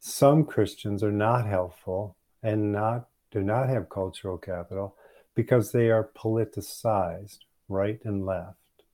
some 0.06 0.44
Christians 0.44 1.02
are 1.02 1.10
not 1.10 1.46
helpful 1.46 2.16
and 2.40 2.70
not 2.70 3.08
do 3.32 3.42
not 3.42 3.68
have 3.68 3.88
cultural 3.88 4.38
capital 4.38 4.94
because 5.34 5.72
they 5.72 5.90
are 5.90 6.10
politicized 6.16 7.38
right 7.68 7.98
and 8.04 8.24
left. 8.24 8.84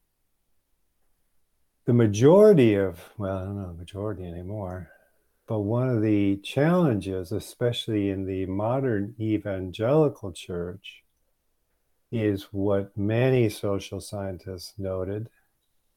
The 1.85 1.93
majority 1.93 2.73
of, 2.73 2.99
well, 3.17 3.37
I 3.37 3.43
don't 3.43 3.61
know 3.61 3.73
majority 3.73 4.25
anymore, 4.25 4.89
but 5.45 5.59
one 5.59 5.87
of 5.87 6.01
the 6.01 6.37
challenges, 6.37 7.31
especially 7.31 8.09
in 8.09 8.25
the 8.25 8.47
modern 8.47 9.13
evangelical 9.19 10.31
church, 10.31 11.02
is 12.13 12.43
what 12.51 12.95
many 12.97 13.49
social 13.49 13.99
scientists 13.99 14.73
noted 14.77 15.29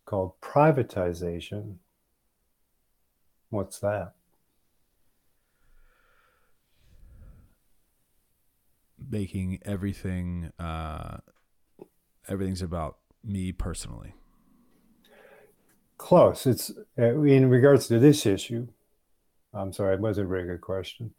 called 0.04 0.32
privatization. 0.40 1.76
What's 3.50 3.78
that? 3.80 4.16
making 9.10 9.58
everything 9.64 10.52
uh, 10.58 11.18
everything's 12.28 12.62
about 12.62 12.98
me 13.24 13.52
personally. 13.52 14.14
Close. 15.98 16.46
It's 16.46 16.72
uh, 16.98 17.20
in 17.22 17.48
regards 17.48 17.88
to 17.88 17.98
this 17.98 18.26
issue. 18.26 18.68
I'm 19.54 19.72
sorry, 19.72 19.94
it 19.94 20.00
wasn't 20.00 20.26
a 20.26 20.28
very 20.28 20.46
good 20.46 20.60
question. 20.60 21.12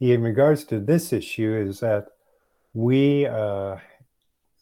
In 0.00 0.22
regards 0.22 0.64
to 0.64 0.80
this 0.80 1.12
issue, 1.12 1.54
is 1.54 1.80
that 1.80 2.06
we 2.74 3.26
uh, 3.26 3.76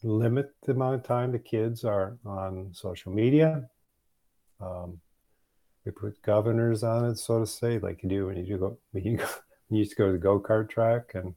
limit 0.03 0.53
the 0.65 0.71
amount 0.71 0.95
of 0.95 1.03
time 1.03 1.31
the 1.31 1.39
kids 1.39 1.83
are 1.83 2.17
on 2.25 2.69
social 2.73 3.11
media. 3.11 3.69
Um, 4.61 4.99
we 5.85 5.91
put 5.91 6.21
governors 6.21 6.83
on 6.83 7.05
it, 7.05 7.17
so 7.17 7.39
to 7.39 7.47
say, 7.47 7.79
like 7.79 8.03
you 8.03 8.09
do 8.09 8.25
when 8.27 8.37
you 8.37 8.45
do 8.45 8.57
go 8.57 8.77
when 8.91 9.03
you, 9.03 9.17
go, 9.17 9.27
you 9.69 9.79
used 9.79 9.91
to 9.91 9.97
go 9.97 10.07
to 10.07 10.11
the 10.13 10.17
go 10.17 10.39
kart 10.39 10.69
track, 10.69 11.11
and 11.13 11.33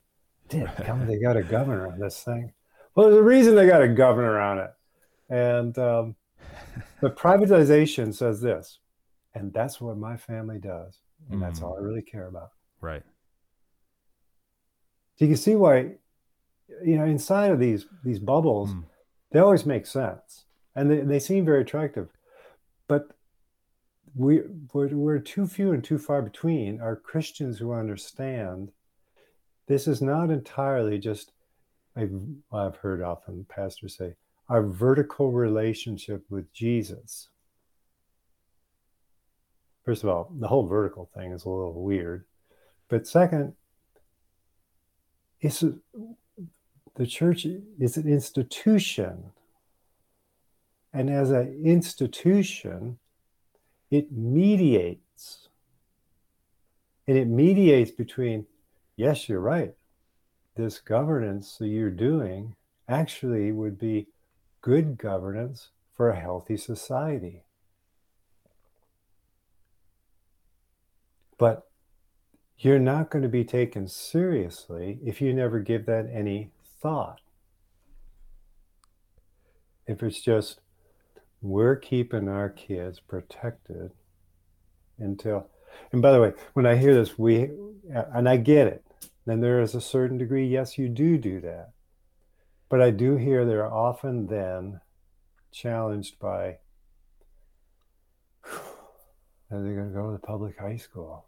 did 0.49 0.69
they 1.07 1.19
got 1.19 1.37
a 1.37 1.43
governor 1.43 1.87
on 1.87 1.99
this 1.99 2.23
thing? 2.23 2.53
Well, 2.95 3.07
there's 3.07 3.19
a 3.19 3.23
reason 3.23 3.55
they 3.55 3.67
got 3.67 3.83
a 3.83 3.89
governor 3.89 4.41
on 4.41 4.59
it, 4.59 4.71
and 5.31 5.79
um, 5.79 6.17
the 7.01 7.11
privatization 7.11 8.15
says 8.15 8.41
this, 8.41 8.79
and 9.35 9.53
that's 9.53 9.81
what 9.81 9.97
my 9.97 10.17
family 10.17 10.59
does, 10.59 10.99
and 11.31 11.41
mm. 11.41 11.45
that's 11.45 11.63
all 11.63 11.77
I 11.77 11.81
really 11.81 12.03
care 12.03 12.27
about. 12.27 12.51
Right. 12.81 13.03
So 15.17 15.25
you 15.25 15.29
can 15.29 15.37
see 15.37 15.55
why, 15.55 15.93
you 16.85 16.97
know, 16.97 17.05
inside 17.05 17.51
of 17.51 17.61
these 17.61 17.87
these 18.05 18.19
bubbles, 18.19 18.73
mm. 18.73 18.85
they 19.31 19.41
always 19.41 19.67
make 19.67 19.87
sense, 19.87 20.45
and 20.75 20.91
they, 20.91 21.01
they 21.01 21.19
seem 21.19 21.45
very 21.45 21.63
attractive, 21.63 22.09
but 22.89 23.17
we 24.15 24.43
we're, 24.73 24.89
we're 24.89 25.19
too 25.19 25.47
few 25.47 25.73
and 25.73 25.83
too 25.83 25.99
far 25.99 26.23
between 26.23 26.81
are 26.81 26.97
Christians 26.97 27.59
who 27.59 27.73
understand 27.73 28.71
this 29.67 29.87
is 29.87 30.03
not 30.03 30.31
entirely 30.31 30.99
just 30.99 31.33
I've, 31.97 32.13
I've 32.53 32.77
heard 32.77 33.03
often 33.03 33.47
pastors 33.49 33.97
say 33.97 34.15
our 34.49 34.63
vertical 34.63 35.33
relationship 35.33 36.25
with 36.31 36.53
Jesus. 36.53 37.29
First 39.85 40.03
of 40.03 40.11
all, 40.11 40.31
the 40.39 40.49
whole 40.49 40.67
vertical 40.67 41.11
thing 41.15 41.33
is 41.33 41.45
a 41.45 41.49
little 41.49 41.83
weird. 41.83 42.25
But 42.89 43.07
second, 43.07 43.55
it's 45.41 45.65
the 46.95 47.07
church 47.07 47.47
is 47.79 47.97
an 47.97 48.09
institution. 48.09 49.33
And 50.93 51.09
as 51.09 51.31
an 51.31 51.63
institution, 51.65 52.99
it 53.91 54.13
mediates. 54.13 55.49
And 57.07 57.17
it 57.17 57.27
mediates 57.27 57.91
between, 57.91 58.47
yes, 58.97 59.29
you're 59.29 59.41
right. 59.41 59.75
This 60.55 60.79
governance 60.79 61.57
that 61.59 61.69
you're 61.69 61.91
doing 61.91 62.57
actually 62.89 63.53
would 63.53 63.79
be 63.79 64.09
good 64.61 64.99
governance 64.99 65.71
for 65.95 66.11
a 66.11 66.21
healthy 66.21 66.57
society. 66.57 67.43
But 71.39 71.67
you're 72.59 72.79
not 72.79 73.11
going 73.11 73.23
to 73.23 73.29
be 73.29 73.45
taken 73.45 73.89
seriously 73.89 74.99
if 75.05 75.21
you 75.21 75.33
never 75.33 75.59
give 75.59 75.87
that 75.87 76.09
any 76.13 76.51
thought. 76.83 77.21
If 79.87 80.03
it's 80.03 80.21
just, 80.21 80.61
we're 81.41 81.77
keeping 81.77 82.29
our 82.29 82.49
kids 82.49 83.01
protected 83.01 83.93
until 84.99 85.49
and 85.91 86.03
by 86.03 86.13
the 86.13 86.21
way 86.21 86.33
when 86.53 86.67
i 86.67 86.77
hear 86.77 86.95
this 86.95 87.19
we 87.19 87.51
and 88.15 88.29
i 88.29 88.37
get 88.37 88.69
it 88.69 88.85
and 89.27 89.43
there 89.43 89.61
is 89.61 89.75
a 89.75 89.81
certain 89.81 90.19
degree 90.19 90.47
yes 90.47 90.79
you 90.79 90.89
do 90.89 91.17
do 91.19 91.41
that. 91.41 91.71
But 92.69 92.81
i 92.81 92.91
do 92.91 93.17
hear 93.17 93.45
they're 93.45 93.73
often 93.73 94.27
then 94.27 94.81
challenged 95.53 96.19
by 96.19 96.59
are 99.53 99.63
they 99.63 99.75
going 99.75 99.89
to 99.89 99.95
go 99.95 100.07
to 100.07 100.13
the 100.13 100.27
public 100.27 100.59
high 100.59 100.79
school. 100.79 101.27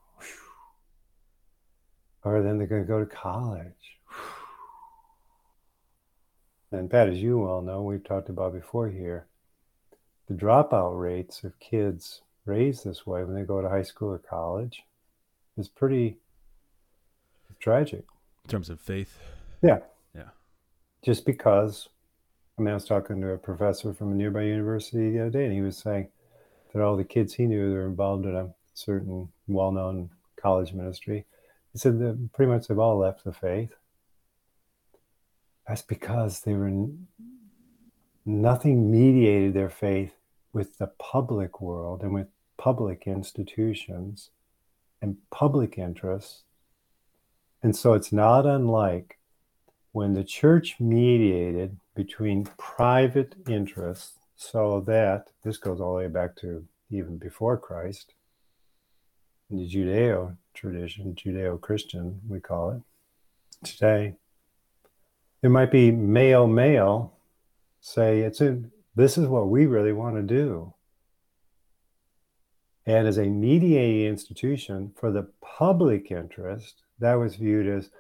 Or 2.23 2.43
then 2.43 2.57
they're 2.57 2.67
going 2.67 2.83
to 2.83 2.89
go 2.89 3.01
to 3.01 3.07
college 3.07 3.99
and 6.75 6.91
pat 6.91 7.09
as 7.09 7.23
you 7.23 7.39
well 7.39 7.63
know 7.63 7.83
we've 7.83 8.05
talked 8.05 8.29
about 8.29 8.53
before 8.53 8.89
here 8.89 9.27
the 10.29 10.35
dropout 10.35 10.99
rates 10.99 11.45
of 11.45 11.59
kids 11.61 12.23
raised 12.47 12.85
this 12.85 13.07
way 13.07 13.25
when 13.25 13.35
they 13.35 13.43
go 13.43 13.61
to 13.61 13.69
high 13.69 13.83
school 13.83 14.11
or 14.11 14.19
college 14.19 14.85
is 15.57 15.69
pretty 15.69 16.17
tragic. 17.61 18.05
In 18.45 18.51
terms 18.51 18.69
of 18.69 18.81
faith? 18.81 19.19
Yeah. 19.63 19.79
Yeah. 20.15 20.29
Just 21.03 21.25
because, 21.25 21.89
I 22.59 22.63
mean, 22.63 22.73
I 22.73 22.75
was 22.75 22.85
talking 22.85 23.21
to 23.21 23.31
a 23.31 23.39
professor 23.39 23.93
from 23.95 24.13
a 24.13 24.15
nearby 24.15 24.43
university 24.43 25.11
the 25.11 25.21
other 25.21 25.31
day, 25.31 25.45
and 25.45 25.55
he 25.55 25.63
was 25.63 25.79
saying 25.79 26.09
that 26.73 26.83
all 26.83 26.97
the 26.97 27.05
kids 27.05 27.35
he 27.35 27.47
knew 27.47 27.71
that 27.71 27.77
were 27.77 27.87
involved 27.87 28.27
in 28.27 28.37
a 28.37 28.51
certain 28.75 29.29
well 29.49 29.73
known 29.73 30.11
college 30.37 30.73
ministry, 30.73 31.25
he 31.73 31.79
said 31.79 31.99
that 32.01 32.33
pretty 32.33 32.53
much 32.53 32.67
they've 32.67 32.79
all 32.79 32.99
left 32.99 33.25
the 33.25 33.33
faith. 33.33 33.71
That's 35.67 35.83
because 35.83 36.41
they 36.41 36.55
were 36.55 36.89
nothing 38.27 38.91
mediated 38.91 39.55
their 39.55 39.71
faith 39.71 40.13
with 40.53 40.79
the 40.79 40.89
public 40.99 41.61
world 41.61 42.03
and 42.03 42.13
with 42.13 42.29
public 42.57 43.05
institutions 43.07 44.31
and 45.01 45.17
public 45.31 45.79
interests. 45.79 46.45
And 47.63 47.75
so 47.75 47.95
it's 47.95 48.13
not 48.13 48.47
unlike 48.47 49.19
when 49.93 50.13
the 50.13 50.25
church 50.25 50.77
mediated 50.81 51.79
between 51.95 52.45
private 52.59 53.35
interests, 53.49 54.19
so 54.37 54.81
that 54.81 55.29
this 55.45 55.57
goes 55.57 55.81
all 55.81 55.93
the 55.93 55.99
way 55.99 56.09
back 56.09 56.37
to 56.37 56.67
even 56.91 57.17
before 57.17 57.57
Christ, 57.57 58.13
in 59.51 59.59
the 59.59 59.69
Judeo 59.69 60.37
tradition, 60.53 61.15
Judeo 61.15 61.61
Christian, 61.61 62.21
we 62.29 62.41
call 62.41 62.71
it 62.71 62.83
today. 63.67 64.15
There 65.45 65.51
might 65.51 65.71
be 65.71 65.91
male 65.91 66.47
male 66.47 67.13
say 67.79 68.21
it's 68.21 68.41
in 68.41 68.71
this 68.95 69.19
is 69.19 69.27
what 69.27 69.51
we 69.51 69.67
really 69.67 69.93
want 69.93 70.17
to 70.17 70.23
do. 70.23 70.73
And 72.87 73.07
as 73.07 73.19
a 73.19 73.27
mediating 73.27 74.07
institution 74.07 74.93
for 74.97 75.11
the 75.11 75.29
public 75.43 76.11
interest, 76.11 76.85
that 76.99 77.17
was 77.17 77.37
viewed 77.37 77.69
as 77.69 77.91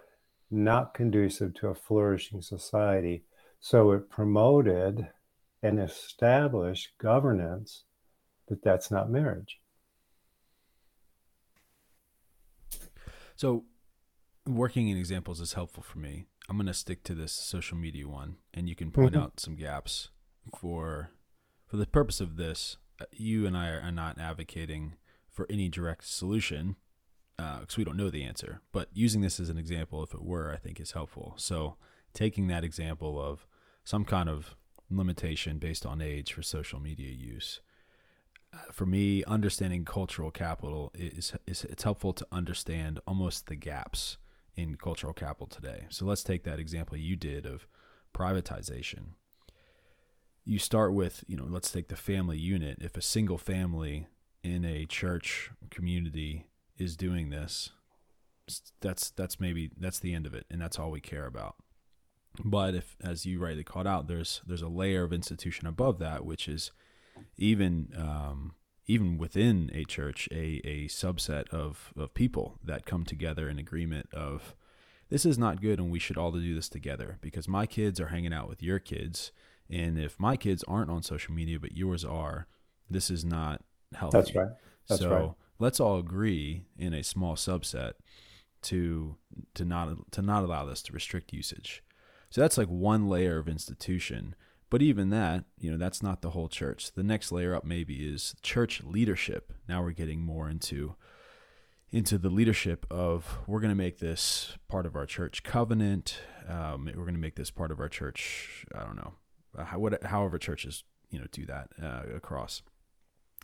not 0.50 0.94
conducive 0.94 1.52
to 1.57 1.68
a 1.68 1.74
flourishing 1.74 2.40
society. 2.40 3.24
So 3.61 3.92
it 3.92 4.09
promoted 4.09 5.09
and 5.62 5.78
established 5.78 6.92
governance 6.96 7.83
that 8.48 8.62
that's 8.64 8.90
not 8.90 9.11
marriage. 9.11 9.61
So, 13.37 13.64
working 14.46 14.88
in 14.88 14.96
examples 14.96 15.40
is 15.40 15.52
helpful 15.52 15.83
for 15.83 15.98
me. 15.98 16.24
I'm 16.48 16.57
going 16.57 16.66
to 16.66 16.74
stick 16.74 17.02
to 17.04 17.14
this 17.14 17.33
social 17.33 17.76
media 17.76 18.07
one, 18.07 18.37
and 18.52 18.68
you 18.68 18.74
can 18.74 18.90
point 18.90 19.12
mm-hmm. 19.12 19.22
out 19.22 19.40
some 19.40 19.57
gaps 19.57 20.11
for 20.59 21.11
for 21.66 21.76
the 21.76 21.87
purpose 21.87 22.20
of 22.20 22.37
this. 22.37 22.76
Uh, 23.00 23.07
you 23.12 23.46
and 23.46 23.57
I 23.57 23.68
are, 23.68 23.90
not 23.90 24.20
advocating 24.20 24.94
for 25.28 25.46
any 25.50 25.68
direct 25.68 26.07
solution 26.07 26.76
because 27.37 27.74
uh, 27.74 27.78
we 27.78 27.85
don't 27.85 27.96
know 27.96 28.11
the 28.11 28.22
answer. 28.22 28.61
But 28.70 28.88
using 28.92 29.20
this 29.20 29.40
as 29.40 29.48
an 29.48 29.59
example, 29.59 30.02
if 30.04 30.14
it 30.14 30.22
were, 30.22 30.52
I 30.52 30.57
think 30.57 30.78
is 30.78 30.92
helpful. 30.92 31.35
So 31.37 31.76
taking 32.12 32.46
that 32.46 32.62
example 32.62 33.20
of 33.20 33.46
some 33.83 34.04
kind 34.04 34.28
of 34.28 34.54
limitation 34.90 35.59
based 35.59 35.85
on 35.85 36.00
age 36.00 36.33
for 36.33 36.42
social 36.42 36.78
media 36.78 37.11
use. 37.11 37.61
Uh, 38.52 38.59
for 38.70 38.87
me, 38.87 39.24
understanding 39.24 39.85
cultural 39.85 40.30
capital 40.30 40.92
is, 40.94 41.33
is 41.46 41.64
it's 41.64 41.83
helpful 41.83 42.12
to 42.12 42.26
understand 42.30 43.00
almost 43.07 43.46
the 43.46 43.57
gaps 43.57 44.18
in 44.56 44.76
cultural 44.76 45.12
capital 45.12 45.46
today. 45.46 45.86
So 45.88 46.04
let's 46.04 46.22
take 46.22 46.44
that 46.44 46.58
example 46.58 46.96
you 46.96 47.16
did 47.16 47.46
of 47.46 47.66
privatization 48.14 49.14
you 50.44 50.58
start 50.58 50.92
with, 50.92 51.24
you 51.26 51.36
know, 51.36 51.46
let's 51.48 51.70
take 51.70 51.88
the 51.88 51.96
family 51.96 52.38
unit. 52.38 52.78
If 52.80 52.96
a 52.96 53.02
single 53.02 53.38
family 53.38 54.06
in 54.42 54.64
a 54.64 54.84
church 54.84 55.50
community 55.70 56.46
is 56.76 56.96
doing 56.96 57.30
this, 57.30 57.70
that's 58.80 59.10
that's 59.10 59.40
maybe 59.40 59.70
that's 59.78 59.98
the 59.98 60.12
end 60.12 60.26
of 60.26 60.34
it, 60.34 60.44
and 60.50 60.60
that's 60.60 60.78
all 60.78 60.90
we 60.90 61.00
care 61.00 61.26
about. 61.26 61.56
But 62.44 62.74
if, 62.74 62.96
as 63.02 63.24
you 63.24 63.40
rightly 63.40 63.64
called 63.64 63.86
out, 63.86 64.06
there's 64.06 64.42
there's 64.46 64.62
a 64.62 64.68
layer 64.68 65.02
of 65.02 65.12
institution 65.12 65.66
above 65.66 65.98
that, 66.00 66.26
which 66.26 66.46
is 66.46 66.72
even 67.38 67.88
um, 67.96 68.54
even 68.86 69.18
within 69.18 69.70
a 69.72 69.84
church, 69.84 70.28
a, 70.30 70.60
a 70.64 70.88
subset 70.88 71.48
of, 71.48 71.92
of 71.96 72.14
people 72.14 72.58
that 72.62 72.86
come 72.86 73.04
together 73.04 73.48
in 73.48 73.58
agreement 73.58 74.08
of 74.12 74.54
this 75.10 75.24
is 75.24 75.38
not 75.38 75.60
good 75.60 75.78
and 75.78 75.90
we 75.90 75.98
should 75.98 76.18
all 76.18 76.32
do 76.32 76.54
this 76.54 76.68
together 76.68 77.18
because 77.20 77.46
my 77.46 77.66
kids 77.66 78.00
are 78.00 78.08
hanging 78.08 78.32
out 78.32 78.48
with 78.48 78.62
your 78.62 78.78
kids 78.78 79.32
and 79.70 79.98
if 79.98 80.20
my 80.20 80.36
kids 80.36 80.64
aren't 80.68 80.90
on 80.90 81.02
social 81.02 81.34
media, 81.34 81.58
but 81.58 81.76
yours 81.76 82.04
are, 82.04 82.46
this 82.90 83.10
is 83.10 83.24
not 83.24 83.62
healthy. 83.94 84.18
That's 84.18 84.34
right. 84.34 84.48
That's 84.88 85.00
so 85.00 85.10
right. 85.10 85.30
let's 85.58 85.80
all 85.80 85.98
agree 85.98 86.64
in 86.78 86.92
a 86.92 87.02
small 87.02 87.36
subset 87.36 87.92
to 88.62 89.16
to 89.54 89.64
not 89.64 90.10
to 90.12 90.22
not 90.22 90.44
allow 90.44 90.64
this 90.64 90.82
to 90.82 90.92
restrict 90.92 91.32
usage. 91.32 91.82
So 92.30 92.40
that's 92.40 92.58
like 92.58 92.68
one 92.68 93.08
layer 93.08 93.38
of 93.38 93.48
institution. 93.48 94.34
But 94.74 94.82
even 94.82 95.10
that, 95.10 95.44
you 95.60 95.70
know, 95.70 95.76
that's 95.76 96.02
not 96.02 96.20
the 96.20 96.30
whole 96.30 96.48
church. 96.48 96.90
The 96.94 97.04
next 97.04 97.30
layer 97.30 97.54
up 97.54 97.64
maybe 97.64 98.12
is 98.12 98.34
church 98.42 98.82
leadership. 98.82 99.52
Now 99.68 99.84
we're 99.84 99.92
getting 99.92 100.18
more 100.18 100.50
into 100.50 100.96
into 101.92 102.18
the 102.18 102.28
leadership 102.28 102.84
of 102.90 103.38
we're 103.46 103.60
going 103.60 103.70
to 103.70 103.76
make 103.76 104.00
this 104.00 104.58
part 104.66 104.84
of 104.84 104.96
our 104.96 105.06
church 105.06 105.44
covenant. 105.44 106.18
Um, 106.48 106.87
we're 106.87 107.04
going 107.04 107.14
to 107.14 107.20
make 107.20 107.37
this 107.37 107.52
part 107.52 107.70
of 107.70 107.78
our 107.78 107.88
church. 107.88 108.66
I 108.74 108.82
don't 108.82 108.96
know, 108.96 109.12
uh, 109.56 109.62
how, 109.62 109.78
what, 109.78 110.02
however 110.02 110.38
churches 110.38 110.82
you 111.08 111.20
know 111.20 111.26
do 111.30 111.46
that 111.46 111.68
uh, 111.80 112.12
across. 112.12 112.62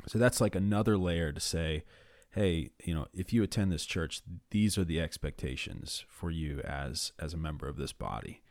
So 0.09 0.19
that's 0.19 0.41
like 0.41 0.57
another 0.57 0.99
layer 0.99 1.31
to 1.31 1.41
say, 1.41 1.85
hey, 2.33 2.71
you 2.85 2.93
know, 2.93 3.07
if 3.15 3.33
you 3.33 3.45
attend 3.45 3.71
this 3.71 3.87
church, 3.87 4.21
these 4.51 4.77
are 4.77 4.85
the 4.85 5.01
expectations 5.01 6.05
for 6.09 6.33
you 6.33 6.59
as 6.63 7.13
as 7.21 7.35
a 7.35 7.39
member 7.39 7.69
of 7.69 7.77
this 7.77 7.93
body. 7.93 8.43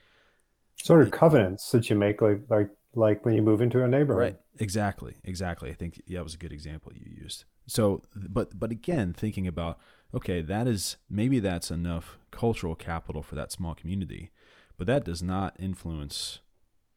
Sort 0.84 1.02
of 1.02 1.12
covenants 1.12 1.72
that 1.72 1.90
you 1.90 1.96
make, 1.96 2.22
like 2.22 2.42
like 2.50 2.70
like 2.96 3.26
when 3.26 3.36
you 3.36 3.42
move 3.42 3.62
into 3.62 3.84
a 3.84 3.88
neighborhood. 3.88 4.22
Right. 4.22 4.40
Exactly. 4.60 5.16
Exactly. 5.24 5.70
I 5.70 5.74
think 5.74 6.02
yeah, 6.06 6.20
that 6.20 6.24
was 6.24 6.34
a 6.34 6.38
good 6.38 6.52
example 6.54 6.92
you 6.94 7.12
used. 7.22 7.46
So, 7.68 8.02
but 8.16 8.58
but 8.60 8.72
again, 8.72 9.14
thinking 9.14 9.48
about 9.48 9.80
okay, 10.14 10.42
that 10.42 10.68
is 10.68 10.98
maybe 11.10 11.40
that's 11.40 11.72
enough 11.72 12.18
cultural 12.32 12.76
capital 12.76 13.22
for 13.22 13.36
that 13.36 13.52
small 13.52 13.76
community, 13.76 14.32
but 14.78 14.88
that 14.88 15.06
does 15.06 15.22
not 15.22 15.56
influence 15.60 16.40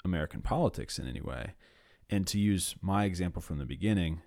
American 0.04 0.40
politics 0.42 0.98
in 0.98 1.06
any 1.06 1.20
way. 1.20 1.54
And 2.08 2.26
to 2.26 2.38
use 2.38 2.74
my 2.80 3.04
example 3.04 3.40
from 3.40 3.58
the 3.58 3.64
beginning, 3.64 4.22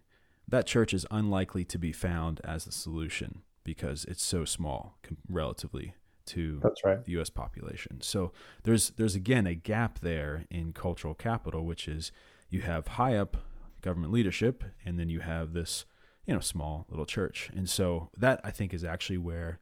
that 0.48 0.66
church 0.66 0.94
is 0.94 1.06
unlikely 1.12 1.66
to 1.66 1.78
be 1.78 1.92
found 1.92 2.42
as 2.44 2.66
the 2.66 2.72
solution 2.72 3.42
because 3.64 4.06
it's 4.06 4.24
so 4.24 4.46
small 4.46 4.98
relatively 5.28 5.94
to 6.28 6.60
That's 6.62 6.84
right. 6.84 7.04
the 7.04 7.14
U.S. 7.14 7.30
population. 7.30 8.02
So 8.02 8.32
there's 8.64 8.92
there's 8.92 9.16
again 9.16 9.48
a 9.48 9.56
gap 9.56 10.00
there 10.00 10.46
in 10.50 10.74
cultural 10.74 11.14
capital, 11.14 11.66
which 11.66 11.88
is 11.88 12.12
you 12.50 12.62
have 12.62 12.88
high 12.88 13.16
up 13.16 13.38
government 13.82 14.12
leadership, 14.12 14.64
and 14.86 15.00
then 15.00 15.10
you 15.10 15.20
have 15.22 15.54
this 15.54 15.86
you 16.26 16.34
know 16.34 16.40
small 16.40 16.86
little 16.90 17.06
church, 17.06 17.50
and 17.56 17.70
so 17.70 18.10
that 18.18 18.42
I 18.44 18.52
think 18.52 18.74
is 18.74 18.84
actually 18.84 19.20
where 19.20 19.60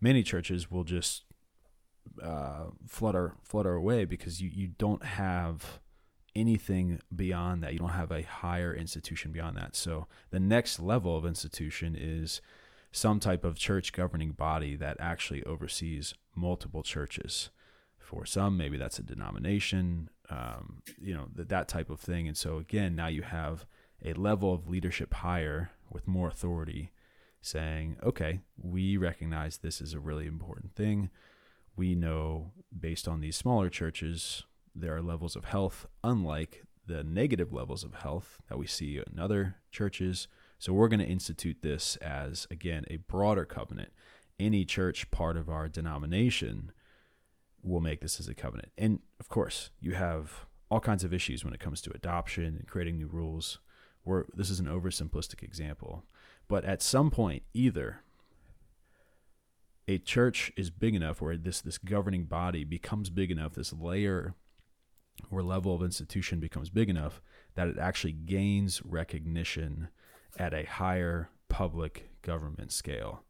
many 0.00 0.22
churches 0.22 0.70
will 0.70 0.84
just 0.84 1.24
uh, 2.22 2.66
flutter 2.86 3.34
flutter 3.42 3.74
away 3.74 4.04
because 4.04 4.40
you 4.40 4.50
you 4.52 4.68
don't 4.68 5.04
have 5.04 5.80
anything 6.36 7.00
beyond 7.14 7.62
that. 7.62 7.72
You 7.72 7.78
don't 7.78 7.88
have 7.90 8.12
a 8.12 8.22
higher 8.22 8.74
institution 8.74 9.32
beyond 9.32 9.56
that. 9.56 9.74
So 9.74 10.06
the 10.30 10.40
next 10.40 10.78
level 10.78 11.16
of 11.16 11.26
institution 11.26 11.96
is 11.98 12.40
some 12.92 13.20
type 13.20 13.44
of 13.44 13.58
church 13.58 13.92
governing 13.92 14.32
body 14.32 14.76
that 14.76 14.96
actually 14.98 15.42
oversees 15.44 16.14
multiple 16.34 16.82
churches. 16.82 17.50
For 17.98 18.24
some, 18.24 18.56
maybe 18.56 18.78
that's 18.78 18.98
a 18.98 19.02
denomination, 19.02 20.08
um, 20.30 20.82
you 20.98 21.14
know, 21.14 21.28
that, 21.34 21.50
that 21.50 21.68
type 21.68 21.90
of 21.90 22.00
thing. 22.00 22.26
And 22.26 22.36
so, 22.36 22.56
again, 22.56 22.96
now 22.96 23.08
you 23.08 23.22
have 23.22 23.66
a 24.02 24.14
level 24.14 24.54
of 24.54 24.68
leadership 24.68 25.12
higher 25.12 25.72
with 25.90 26.08
more 26.08 26.28
authority 26.28 26.92
saying, 27.42 27.96
okay, 28.02 28.40
we 28.56 28.96
recognize 28.96 29.58
this 29.58 29.80
is 29.80 29.94
a 29.94 30.00
really 30.00 30.26
important 30.26 30.74
thing. 30.74 31.10
We 31.76 31.94
know 31.94 32.52
based 32.78 33.06
on 33.06 33.20
these 33.20 33.36
smaller 33.36 33.68
churches, 33.68 34.44
there 34.74 34.96
are 34.96 35.02
levels 35.02 35.36
of 35.36 35.44
health, 35.44 35.86
unlike 36.02 36.64
the 36.86 37.04
negative 37.04 37.52
levels 37.52 37.84
of 37.84 37.94
health 37.94 38.40
that 38.48 38.58
we 38.58 38.66
see 38.66 38.98
in 38.98 39.18
other 39.18 39.56
churches. 39.70 40.28
So 40.58 40.72
we're 40.72 40.88
going 40.88 41.00
to 41.00 41.06
institute 41.06 41.58
this 41.62 41.96
as, 41.96 42.46
again, 42.50 42.84
a 42.90 42.96
broader 42.96 43.44
covenant. 43.44 43.92
Any 44.40 44.64
church 44.64 45.10
part 45.10 45.36
of 45.36 45.48
our 45.48 45.68
denomination 45.68 46.72
will 47.62 47.80
make 47.80 48.00
this 48.00 48.20
as 48.20 48.28
a 48.28 48.34
covenant. 48.34 48.72
And 48.76 49.00
of 49.20 49.28
course, 49.28 49.70
you 49.80 49.94
have 49.94 50.46
all 50.70 50.80
kinds 50.80 51.04
of 51.04 51.12
issues 51.12 51.44
when 51.44 51.54
it 51.54 51.60
comes 51.60 51.80
to 51.82 51.94
adoption 51.94 52.44
and 52.44 52.66
creating 52.66 52.98
new 52.98 53.08
rules. 53.08 53.58
Where 54.04 54.24
this 54.32 54.48
is 54.48 54.58
an 54.58 54.66
oversimplistic 54.66 55.42
example, 55.42 56.06
but 56.48 56.64
at 56.64 56.80
some 56.80 57.10
point, 57.10 57.42
either 57.52 58.00
a 59.86 59.98
church 59.98 60.50
is 60.56 60.70
big 60.70 60.94
enough 60.94 61.20
where 61.20 61.36
this 61.36 61.60
this 61.60 61.76
governing 61.76 62.24
body 62.24 62.64
becomes 62.64 63.10
big 63.10 63.30
enough, 63.30 63.54
this 63.54 63.72
layer 63.72 64.34
or 65.30 65.42
level 65.42 65.74
of 65.74 65.82
institution 65.82 66.40
becomes 66.40 66.70
big 66.70 66.88
enough 66.88 67.20
that 67.54 67.68
it 67.68 67.78
actually 67.78 68.12
gains 68.12 68.80
recognition 68.82 69.88
at 70.36 70.54
a 70.54 70.64
higher 70.64 71.30
public 71.48 72.10
government 72.22 72.72
scale. 72.72 73.24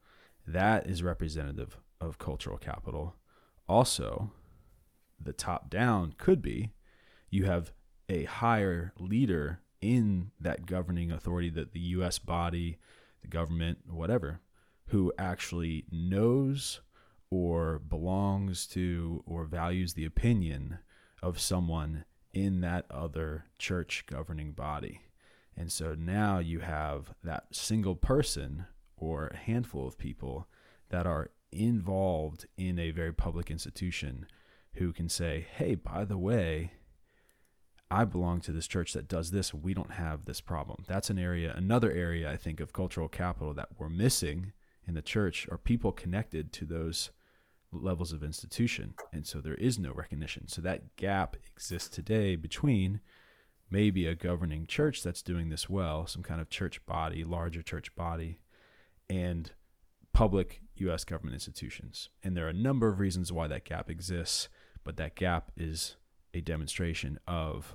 That 0.47 0.87
is 0.87 1.03
representative 1.03 1.79
of 2.01 2.19
cultural 2.19 2.59
capital. 2.59 3.17
Also, 3.69 4.31
the 5.21 5.33
top 5.33 5.69
down 5.69 6.15
could 6.17 6.41
be 6.41 6.73
you 7.31 7.45
have 7.45 7.73
a 8.09 8.25
higher 8.25 8.93
leader 8.99 9.61
in 9.81 10.31
that 10.41 10.67
governing 10.67 11.13
authority, 11.13 11.51
that 11.51 11.73
the 11.73 11.81
US 11.81 12.19
body, 12.19 12.79
the 13.23 13.29
government, 13.29 13.79
whatever, 13.89 14.41
who 14.87 15.13
actually 15.19 15.85
knows 15.91 16.81
or 17.31 17.79
belongs 17.79 18.67
to 18.67 19.23
or 19.27 19.45
values 19.45 19.95
the 19.95 20.07
opinion 20.07 20.79
of 21.23 21.39
someone 21.39 22.05
in 22.33 22.61
that 22.61 22.87
other 22.91 23.45
church 23.59 24.05
governing 24.07 24.53
body. 24.53 25.01
And 25.59 25.73
so 25.73 25.97
now 25.99 26.39
you 26.39 26.61
have 26.61 27.13
that 27.25 27.47
single 27.51 27.97
person 27.97 28.67
or 28.97 29.27
a 29.27 29.37
handful 29.37 29.89
of 29.89 29.99
people 29.99 30.47
that 30.91 31.05
are 31.05 31.31
involved 31.51 32.47
in 32.57 32.79
a 32.79 32.93
very 32.93 33.13
public 33.13 33.51
institution 33.51 34.27
who 34.75 34.93
can 34.93 35.09
say, 35.09 35.47
hey, 35.57 35.75
by 35.75 36.05
the 36.05 36.17
way, 36.17 36.73
I 37.91 38.05
belong 38.05 38.41
to 38.43 38.53
this 38.53 38.69
church 38.69 38.93
that 38.93 39.09
does 39.09 39.33
this. 39.33 39.53
We 39.53 39.75
don't 39.75 39.93
have 39.93 40.27
this 40.27 40.41
problem. 40.41 40.85
That's 40.87 41.11
an 41.11 41.19
area, 41.19 41.53
another 41.57 41.91
area 41.91 42.31
I 42.31 42.37
think 42.37 42.61
of 42.61 42.73
cultural 42.73 43.09
capital 43.09 43.53
that 43.55 43.71
we're 43.79 43.89
missing 43.89 44.53
in 44.87 44.95
the 44.95 45.03
church 45.03 45.49
are 45.51 45.59
people 45.59 45.91
connected 45.91 46.53
to 46.53 46.67
those 46.67 47.11
levels 47.73 48.13
of 48.13 48.23
institution. 48.23 48.95
And 49.13 49.27
so 49.27 49.41
there 49.41 49.55
is 49.55 49.77
no 49.77 49.93
recognition. 49.93 50.47
So 50.47 50.63
that 50.63 50.95
gap 50.97 51.35
exists 51.35 51.89
today 51.89 52.37
between 52.37 53.01
maybe 53.71 54.07
a 54.07 54.15
governing 54.15 54.67
church 54.67 55.03
that's 55.03 55.23
doing 55.23 55.49
this 55.49 55.69
well, 55.69 56.07
some 56.07 56.23
kind 56.23 56.41
of 56.41 56.49
church 56.49 56.85
body, 56.87 57.25
larger 57.25 57.63
church 57.63 57.95
body, 57.95 58.41
and 59.09 59.53
public 60.13 60.63
U.S. 60.77 61.05
government 61.05 61.35
institutions. 61.35 62.09
And 62.23 62.37
there 62.37 62.47
are 62.47 62.51
a 62.51 62.55
number 62.55 62.89
of 62.89 62.99
reasons 62.99 63.33
why 63.33 63.47
that 63.49 63.65
gap 63.65 63.91
exists, 63.91 64.49
but 64.85 64.97
that 64.97 65.15
gap 65.15 65.51
is 65.57 65.97
a 66.35 66.41
demonstration 66.41 67.19
of 67.27 67.75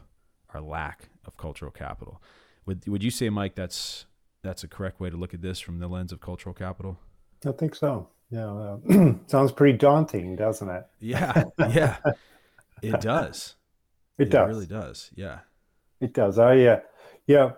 our 0.53 0.62
lack 0.62 1.10
of 1.25 1.38
cultural 1.38 1.71
capital. 1.71 2.21
Would 2.65 2.88
would 2.88 3.03
you 3.03 3.12
say, 3.12 3.29
Mike, 3.29 3.56
that's 3.56 4.06
that's 4.41 4.63
a 4.63 4.67
correct 4.67 4.99
way 4.99 5.10
to 5.10 5.17
look 5.17 5.34
at 5.34 5.41
this 5.41 5.60
from 5.60 5.79
the 5.79 5.88
lens 5.88 6.12
of 6.12 6.21
cultural 6.21 6.53
capital? 6.53 6.99
I 7.45 7.51
think 7.51 7.75
so. 7.75 8.10
Yeah, 8.29 8.51
uh, 8.51 8.77
sounds 9.27 9.51
pretty 9.51 9.77
daunting, 9.77 10.36
doesn't 10.36 10.69
it? 10.69 10.86
Yeah, 10.99 11.43
yeah, 11.69 11.97
it 12.82 13.01
does. 13.01 13.56
It, 14.19 14.27
it 14.27 14.29
does. 14.29 14.47
really 14.47 14.67
does. 14.67 15.10
Yeah. 15.15 15.39
It 16.04 16.13
does. 16.13 16.38
I 16.38 16.56
yeah, 16.56 16.80
yeah. 17.28 17.52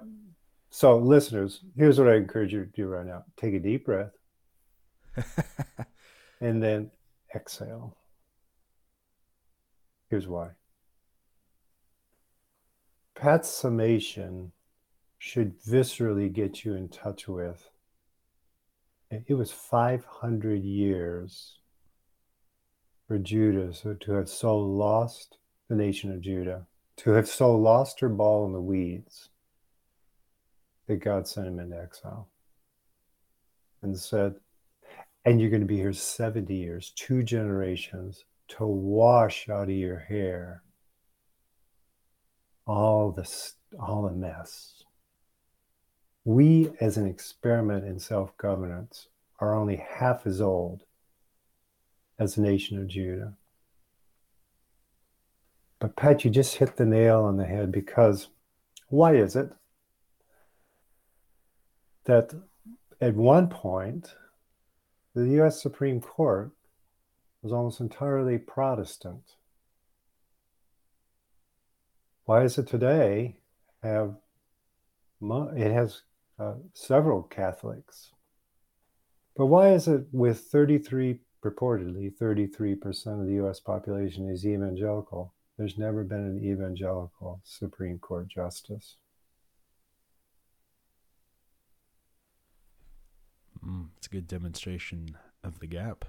So 0.70 1.00
listeners, 1.00 1.62
here's 1.76 1.98
what 1.98 2.08
I 2.08 2.14
encourage 2.14 2.54
you 2.54 2.64
to 2.64 2.72
do 2.72 2.86
right 2.86 3.04
now: 3.04 3.24
take 3.38 3.56
a 3.56 3.60
deep 3.60 3.88
breath, 3.88 4.12
and 6.40 6.62
then 6.62 6.92
exhale. 7.36 7.98
Here's 10.12 10.28
why. 10.28 10.50
Pat's 13.16 13.50
summation 13.50 14.52
should 15.18 15.60
viscerally 15.60 16.32
get 16.32 16.64
you 16.64 16.76
in 16.76 16.88
touch 16.90 17.28
with. 17.28 17.72
It 19.10 19.34
was 19.34 19.52
500 19.52 20.64
years 20.64 21.58
for 23.08 23.18
Judah 23.18 23.74
so 23.74 23.96
to 23.96 24.12
have 24.12 24.30
so 24.30 24.56
lost 24.56 25.40
the 25.68 25.76
nation 25.76 26.12
of 26.12 26.22
Judah 26.22 26.68
to 26.98 27.12
have 27.12 27.28
so 27.28 27.56
lost 27.56 28.00
her 28.00 28.10
ball 28.10 28.46
in 28.46 28.54
the 28.54 28.62
weeds 28.62 29.30
that 30.88 30.98
God 30.98 31.28
sent 31.28 31.48
him 31.48 31.60
into 31.60 31.78
exile 31.78 32.28
and 33.82 33.98
said, 33.98 34.36
and 35.26 35.42
you're 35.42 35.50
going 35.50 35.62
to 35.62 35.68
be 35.68 35.78
here 35.78 35.94
70 35.94 36.54
years, 36.54 36.92
two 36.96 37.24
generations, 37.24 38.26
to 38.48 38.66
wash 38.66 39.50
out 39.50 39.64
of 39.64 39.76
your 39.76 40.00
hair 40.00 40.62
all 42.68 43.12
the, 43.12 43.30
all 43.80 44.04
the 44.04 44.12
mess. 44.12 44.84
We, 46.24 46.72
as 46.80 46.98
an 46.98 47.08
experiment 47.08 47.86
in 47.86 48.00
self 48.00 48.36
governance, 48.38 49.08
are 49.40 49.56
only 49.56 49.76
half 49.76 50.26
as 50.26 50.42
old 50.42 50.84
as 52.18 52.36
the 52.36 52.42
nation 52.42 52.80
of 52.80 52.88
Judah. 52.88 53.34
But 55.80 55.96
Pat, 55.96 56.24
you 56.24 56.32
just 56.32 56.56
hit 56.56 56.78
the 56.78 56.86
nail 56.86 57.22
on 57.22 57.38
the 57.38 57.46
head 57.46 57.72
because 57.72 58.30
why 58.88 59.16
is 59.16 59.36
it 59.36 59.52
that 62.06 62.34
at 63.02 63.16
one 63.16 63.48
point 63.50 64.16
the 65.14 65.28
US 65.42 65.62
Supreme 65.62 66.02
Court 66.02 66.52
was 67.42 67.52
almost 67.52 67.80
entirely 67.80 68.38
Protestant? 68.38 69.36
why 72.26 72.44
is 72.44 72.58
it 72.58 72.68
today 72.68 73.38
have 73.82 74.16
it 75.22 75.72
has 75.72 76.02
uh, 76.38 76.56
several 76.74 77.24
Catholics, 77.24 78.12
but 79.38 79.46
why 79.46 79.70
is 79.74 79.88
it 79.88 80.08
with 80.12 80.40
33 80.40 81.20
purportedly 81.44 82.12
33% 82.14 83.22
of 83.22 83.28
the 83.28 83.34
U.S. 83.36 83.60
population 83.60 84.30
is 84.30 84.46
evangelical? 84.46 85.34
There's 85.58 85.78
never 85.78 86.04
been 86.04 86.26
an 86.26 86.44
evangelical 86.44 87.42
Supreme 87.44 87.98
Court 88.00 88.28
justice. 88.28 88.98
Mm, 93.66 93.88
it's 93.98 94.08
a 94.08 94.10
good 94.10 94.28
demonstration 94.28 95.18
of 95.44 95.60
the 95.60 95.68
gap. 95.68 96.06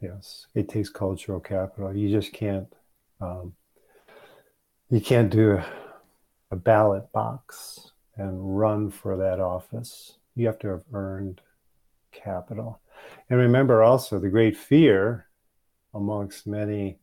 Yes, 0.00 0.46
it 0.54 0.68
takes 0.68 0.88
cultural 0.88 1.38
capital. 1.38 1.94
You 1.94 2.10
just 2.10 2.32
can't. 2.32 2.72
Um, 3.20 3.54
you 4.90 5.00
can't 5.00 5.30
do 5.30 5.52
a, 5.52 5.66
a 6.50 6.56
ballot 6.56 7.12
box 7.12 7.92
and 8.16 8.58
run 8.58 8.90
for 8.90 9.16
that 9.16 9.38
office. 9.38 10.16
You 10.34 10.46
have 10.46 10.58
to 10.60 10.68
have 10.68 10.82
earned 10.92 11.40
capital. 12.10 12.80
And 13.30 13.38
remember 13.38 13.82
also 13.82 14.18
the 14.18 14.28
great 14.28 14.56
fear 14.56 15.28
amongst 15.94 16.46
many 16.46 16.98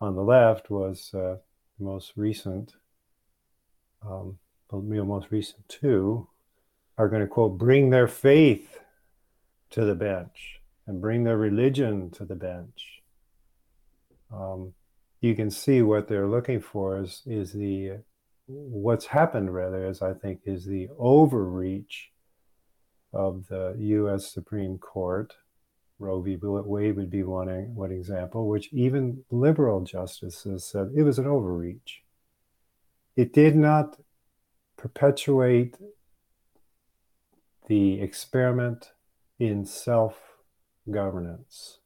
on 0.00 0.14
the 0.14 0.22
left 0.22 0.70
was 0.70 1.10
uh, 1.14 1.36
the 1.78 1.84
most 1.84 2.12
recent, 2.16 2.74
um, 4.06 4.38
the 4.70 4.78
most 4.78 5.30
recent 5.30 5.68
two 5.68 6.28
are 6.96 7.08
going 7.08 7.22
to 7.22 7.28
quote, 7.28 7.58
bring 7.58 7.90
their 7.90 8.08
faith 8.08 8.80
to 9.70 9.84
the 9.84 9.94
bench 9.94 10.60
and 10.86 11.00
bring 11.00 11.24
their 11.24 11.36
religion 11.36 12.10
to 12.10 12.24
the 12.24 12.34
bench. 12.34 13.02
Um, 14.32 14.74
you 15.20 15.34
can 15.34 15.50
see 15.50 15.82
what 15.82 16.08
they're 16.08 16.28
looking 16.28 16.60
for 16.60 17.02
is, 17.02 17.22
is 17.26 17.52
the 17.52 17.98
what's 18.46 19.06
happened 19.06 19.54
rather 19.54 19.86
is 19.86 20.02
I 20.02 20.12
think 20.12 20.40
is 20.44 20.64
the 20.64 20.88
overreach 20.98 22.10
of 23.12 23.46
the 23.48 23.76
U.S. 23.78 24.32
Supreme 24.32 24.78
Court. 24.78 25.34
Roe 26.00 26.20
v. 26.22 26.38
Wade 26.40 26.96
would 26.96 27.10
be 27.10 27.22
one, 27.22 27.48
one 27.74 27.92
example, 27.92 28.48
which 28.48 28.72
even 28.72 29.22
liberal 29.30 29.82
justices 29.82 30.64
said 30.64 30.90
it 30.96 31.02
was 31.02 31.18
an 31.18 31.26
overreach. 31.26 32.02
It 33.16 33.34
did 33.34 33.54
not 33.54 34.00
perpetuate 34.78 35.76
the 37.68 38.00
experiment 38.00 38.92
in 39.38 39.66
self 39.66 40.38
governance. 40.90 41.80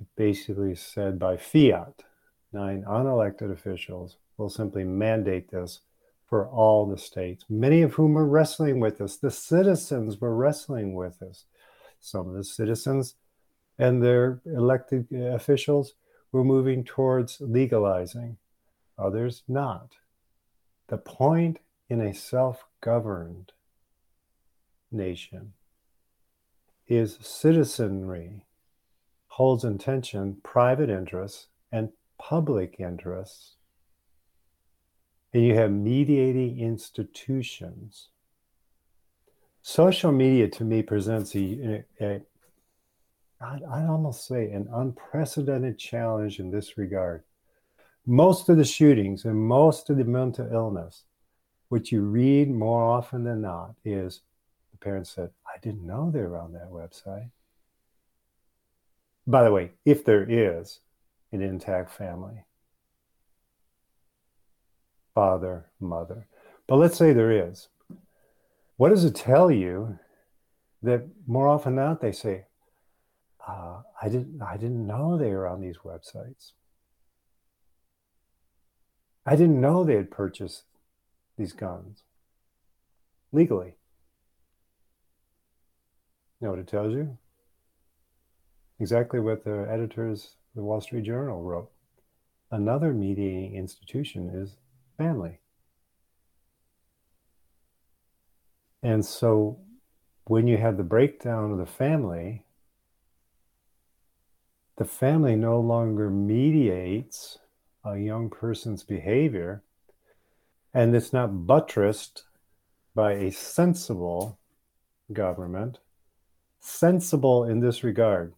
It 0.00 0.06
basically 0.16 0.76
said 0.76 1.18
by 1.18 1.36
fiat, 1.36 2.04
nine 2.52 2.84
unelected 2.88 3.52
officials 3.52 4.16
will 4.36 4.48
simply 4.48 4.84
mandate 4.84 5.50
this 5.50 5.80
for 6.24 6.46
all 6.46 6.86
the 6.86 6.98
states, 6.98 7.44
many 7.48 7.82
of 7.82 7.94
whom 7.94 8.16
are 8.16 8.26
wrestling 8.26 8.78
with 8.78 9.00
us. 9.00 9.16
The 9.16 9.30
citizens 9.30 10.20
were 10.20 10.36
wrestling 10.36 10.94
with 10.94 11.20
us. 11.22 11.46
Some 12.00 12.28
of 12.28 12.34
the 12.34 12.44
citizens 12.44 13.14
and 13.78 14.02
their 14.02 14.40
elected 14.44 15.12
officials 15.12 15.94
were 16.32 16.44
moving 16.44 16.84
towards 16.84 17.40
legalizing, 17.40 18.36
others 18.98 19.42
not. 19.48 19.96
The 20.88 20.98
point 20.98 21.60
in 21.88 22.00
a 22.00 22.14
self 22.14 22.64
governed 22.80 23.52
nation 24.90 25.52
is 26.86 27.18
citizenry 27.20 28.46
holds 29.28 29.62
in 29.64 29.78
tension 29.78 30.38
private 30.42 30.90
interests 30.90 31.48
and 31.70 31.90
public 32.18 32.76
interests 32.80 33.58
and 35.32 35.44
you 35.44 35.54
have 35.54 35.70
mediating 35.70 36.58
institutions. 36.58 38.08
Social 39.68 40.12
media 40.12 40.48
to 40.48 40.64
me 40.64 40.82
presents 40.82 41.36
a, 41.36 41.84
a 42.00 42.22
I'd, 43.38 43.62
I'd 43.70 43.86
almost 43.86 44.26
say 44.26 44.50
an 44.50 44.66
unprecedented 44.72 45.78
challenge 45.78 46.40
in 46.40 46.50
this 46.50 46.78
regard. 46.78 47.22
Most 48.06 48.48
of 48.48 48.56
the 48.56 48.64
shootings 48.64 49.26
and 49.26 49.36
most 49.36 49.90
of 49.90 49.98
the 49.98 50.04
mental 50.04 50.48
illness, 50.50 51.04
what 51.68 51.92
you 51.92 52.00
read 52.00 52.48
more 52.50 52.82
often 52.82 53.24
than 53.24 53.42
not 53.42 53.74
is 53.84 54.22
the 54.70 54.78
parents 54.78 55.10
said, 55.10 55.28
I 55.46 55.60
didn't 55.60 55.86
know 55.86 56.10
they 56.10 56.22
were 56.22 56.38
on 56.38 56.54
that 56.54 56.70
website. 56.70 57.28
By 59.26 59.44
the 59.44 59.52
way, 59.52 59.72
if 59.84 60.02
there 60.02 60.24
is 60.26 60.80
an 61.30 61.42
intact 61.42 61.90
family, 61.90 62.46
father, 65.14 65.66
mother. 65.78 66.26
But 66.66 66.76
let's 66.76 66.96
say 66.96 67.12
there 67.12 67.50
is. 67.50 67.68
What 68.78 68.90
does 68.90 69.04
it 69.04 69.16
tell 69.16 69.50
you 69.50 69.98
that 70.82 71.02
more 71.26 71.48
often 71.48 71.74
than 71.74 71.84
not 71.84 72.00
they 72.00 72.12
say, 72.12 72.44
uh, 73.46 73.82
I 74.00 74.08
didn't 74.08 74.40
I 74.40 74.56
didn't 74.56 74.86
know 74.86 75.18
they 75.18 75.32
were 75.32 75.48
on 75.48 75.60
these 75.60 75.78
websites. 75.78 76.52
I 79.26 79.34
didn't 79.34 79.60
know 79.60 79.82
they 79.82 79.96
had 79.96 80.12
purchased 80.12 80.62
these 81.36 81.52
guns 81.52 82.04
legally. 83.32 83.74
You 86.40 86.46
know 86.46 86.50
what 86.50 86.60
it 86.60 86.68
tells 86.68 86.94
you? 86.94 87.18
Exactly 88.78 89.18
what 89.18 89.42
the 89.42 89.66
editors 89.68 90.36
of 90.50 90.54
the 90.54 90.62
Wall 90.62 90.80
Street 90.80 91.02
Journal 91.02 91.42
wrote. 91.42 91.72
Another 92.52 92.94
mediating 92.94 93.56
institution 93.56 94.30
is 94.32 94.54
family. 94.96 95.40
And 98.88 99.04
so 99.04 99.58
when 100.24 100.46
you 100.46 100.56
have 100.56 100.78
the 100.78 100.82
breakdown 100.82 101.52
of 101.52 101.58
the 101.58 101.66
family, 101.66 102.46
the 104.78 104.86
family 104.86 105.36
no 105.36 105.60
longer 105.60 106.08
mediates 106.08 107.36
a 107.84 107.98
young 107.98 108.30
person's 108.30 108.84
behavior, 108.84 109.62
and 110.72 110.96
it's 110.96 111.12
not 111.12 111.46
buttressed 111.46 112.22
by 112.94 113.12
a 113.12 113.30
sensible 113.30 114.38
government, 115.12 115.80
sensible 116.58 117.44
in 117.44 117.60
this 117.60 117.84
regard. 117.84 118.32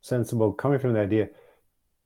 Sensible 0.00 0.52
coming 0.52 0.78
from 0.78 0.92
the 0.92 1.00
idea 1.00 1.28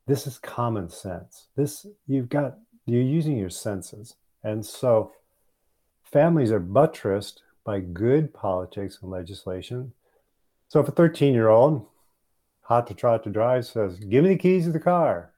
this 0.06 0.26
is 0.26 0.38
common 0.38 0.88
sense. 0.88 1.48
This 1.56 1.86
you've 2.06 2.30
got 2.30 2.56
you're 2.86 3.02
using 3.02 3.36
your 3.36 3.50
senses. 3.50 4.16
And 4.42 4.64
so 4.64 5.12
families 6.10 6.50
are 6.52 6.60
buttressed 6.60 7.42
by 7.64 7.80
good 7.80 8.32
politics 8.32 8.98
and 9.02 9.10
legislation. 9.10 9.92
So 10.68 10.80
if 10.80 10.88
a 10.88 10.92
13 10.92 11.34
year 11.34 11.48
old, 11.48 11.86
hot 12.62 12.86
to 12.88 12.94
trot 12.94 13.24
to 13.24 13.30
drive, 13.30 13.66
says, 13.66 13.98
Give 13.98 14.24
me 14.24 14.30
the 14.30 14.36
keys 14.36 14.64
to 14.64 14.72
the 14.72 14.80
car, 14.80 15.32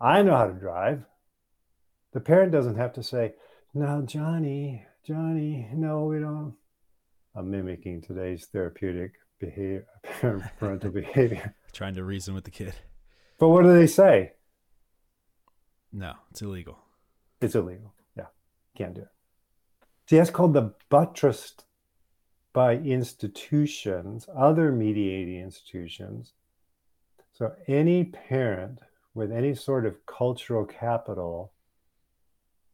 I 0.00 0.22
know 0.22 0.36
how 0.36 0.46
to 0.46 0.52
drive. 0.52 1.04
The 2.12 2.20
parent 2.20 2.52
doesn't 2.52 2.76
have 2.76 2.92
to 2.94 3.02
say, 3.02 3.34
No, 3.74 4.02
Johnny, 4.02 4.84
Johnny, 5.06 5.68
no, 5.72 6.04
we 6.04 6.20
don't. 6.20 6.54
I'm 7.34 7.50
mimicking 7.50 8.02
today's 8.02 8.46
therapeutic 8.46 9.12
behavior, 9.38 9.86
parental 10.58 10.90
behavior. 10.90 11.54
Trying 11.72 11.94
to 11.94 12.04
reason 12.04 12.34
with 12.34 12.44
the 12.44 12.50
kid. 12.50 12.74
But 13.38 13.48
what 13.48 13.62
do 13.62 13.72
they 13.72 13.86
say? 13.86 14.32
No, 15.92 16.14
it's 16.30 16.42
illegal. 16.42 16.78
It's 17.40 17.54
illegal. 17.54 17.94
Can't 18.78 18.94
do 18.94 19.00
it. 19.00 19.08
See, 20.08 20.16
that's 20.16 20.30
called 20.30 20.54
the 20.54 20.72
buttressed 20.88 21.64
by 22.52 22.76
institutions, 22.76 24.28
other 24.36 24.70
mediating 24.70 25.40
institutions. 25.40 26.32
So 27.32 27.52
any 27.66 28.04
parent 28.04 28.78
with 29.14 29.32
any 29.32 29.56
sort 29.56 29.84
of 29.84 30.06
cultural 30.06 30.64
capital 30.64 31.52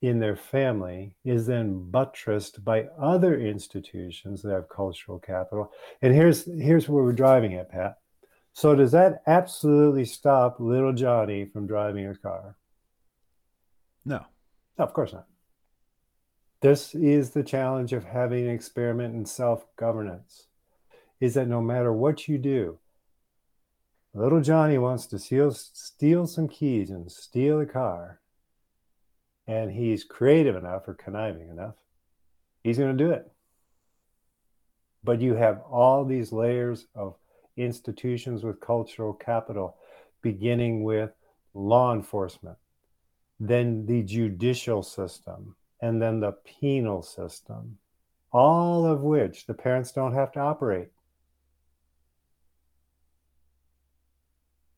in 0.02 0.20
their 0.20 0.36
family 0.36 1.16
is 1.24 1.46
then 1.46 1.90
buttressed 1.90 2.62
by 2.62 2.84
other 3.00 3.40
institutions 3.40 4.42
that 4.42 4.52
have 4.52 4.68
cultural 4.68 5.18
capital. 5.18 5.72
And 6.02 6.14
here's 6.14 6.44
here's 6.44 6.86
where 6.86 7.02
we're 7.02 7.12
driving 7.12 7.54
at, 7.54 7.70
Pat. 7.70 7.96
So 8.52 8.74
does 8.74 8.92
that 8.92 9.22
absolutely 9.26 10.04
stop 10.04 10.60
little 10.60 10.92
Johnny 10.92 11.46
from 11.46 11.66
driving 11.66 12.06
a 12.06 12.14
car? 12.14 12.56
No. 14.04 14.20
No, 14.78 14.84
of 14.84 14.92
course 14.92 15.14
not. 15.14 15.26
This 16.64 16.94
is 16.94 17.32
the 17.32 17.42
challenge 17.42 17.92
of 17.92 18.06
having 18.06 18.46
an 18.46 18.54
experiment 18.54 19.14
in 19.14 19.26
self-governance. 19.26 20.46
Is 21.20 21.34
that 21.34 21.46
no 21.46 21.60
matter 21.60 21.92
what 21.92 22.26
you 22.26 22.38
do, 22.38 22.78
little 24.14 24.40
Johnny 24.40 24.78
wants 24.78 25.04
to 25.08 25.18
steal, 25.18 25.50
steal 25.50 26.26
some 26.26 26.48
keys 26.48 26.88
and 26.88 27.12
steal 27.12 27.60
a 27.60 27.66
car, 27.66 28.20
and 29.46 29.72
he's 29.72 30.04
creative 30.04 30.56
enough 30.56 30.88
or 30.88 30.94
conniving 30.94 31.50
enough, 31.50 31.74
he's 32.62 32.78
going 32.78 32.96
to 32.96 33.04
do 33.04 33.10
it. 33.10 33.30
But 35.04 35.20
you 35.20 35.34
have 35.34 35.60
all 35.70 36.06
these 36.06 36.32
layers 36.32 36.86
of 36.94 37.16
institutions 37.58 38.42
with 38.42 38.60
cultural 38.60 39.12
capital, 39.12 39.76
beginning 40.22 40.82
with 40.82 41.10
law 41.52 41.92
enforcement, 41.92 42.56
then 43.38 43.84
the 43.84 44.02
judicial 44.02 44.82
system, 44.82 45.56
and 45.84 46.00
then 46.00 46.18
the 46.18 46.32
penal 46.32 47.02
system, 47.02 47.76
all 48.32 48.86
of 48.86 49.02
which 49.02 49.44
the 49.44 49.52
parents 49.52 49.92
don't 49.92 50.14
have 50.14 50.32
to 50.32 50.40
operate. 50.40 50.88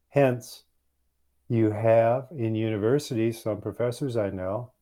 Hence, 0.09 0.65
you 1.49 1.71
have 1.71 2.27
in 2.37 2.57
universities, 2.57 3.41
some 3.41 3.61
professors 3.61 4.17
I 4.17 4.31
know, 4.31 4.73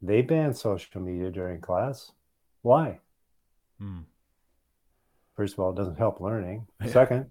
they 0.00 0.20
ban 0.20 0.52
social 0.52 1.00
media 1.00 1.30
during 1.30 1.60
class. 1.60 2.10
Why? 2.62 2.98
Hmm. 3.78 4.00
First 5.36 5.54
of 5.54 5.60
all, 5.60 5.70
it 5.70 5.76
doesn't 5.76 5.98
help 5.98 6.20
learning. 6.20 6.66
Yeah. 6.80 6.90
Second, 6.90 7.30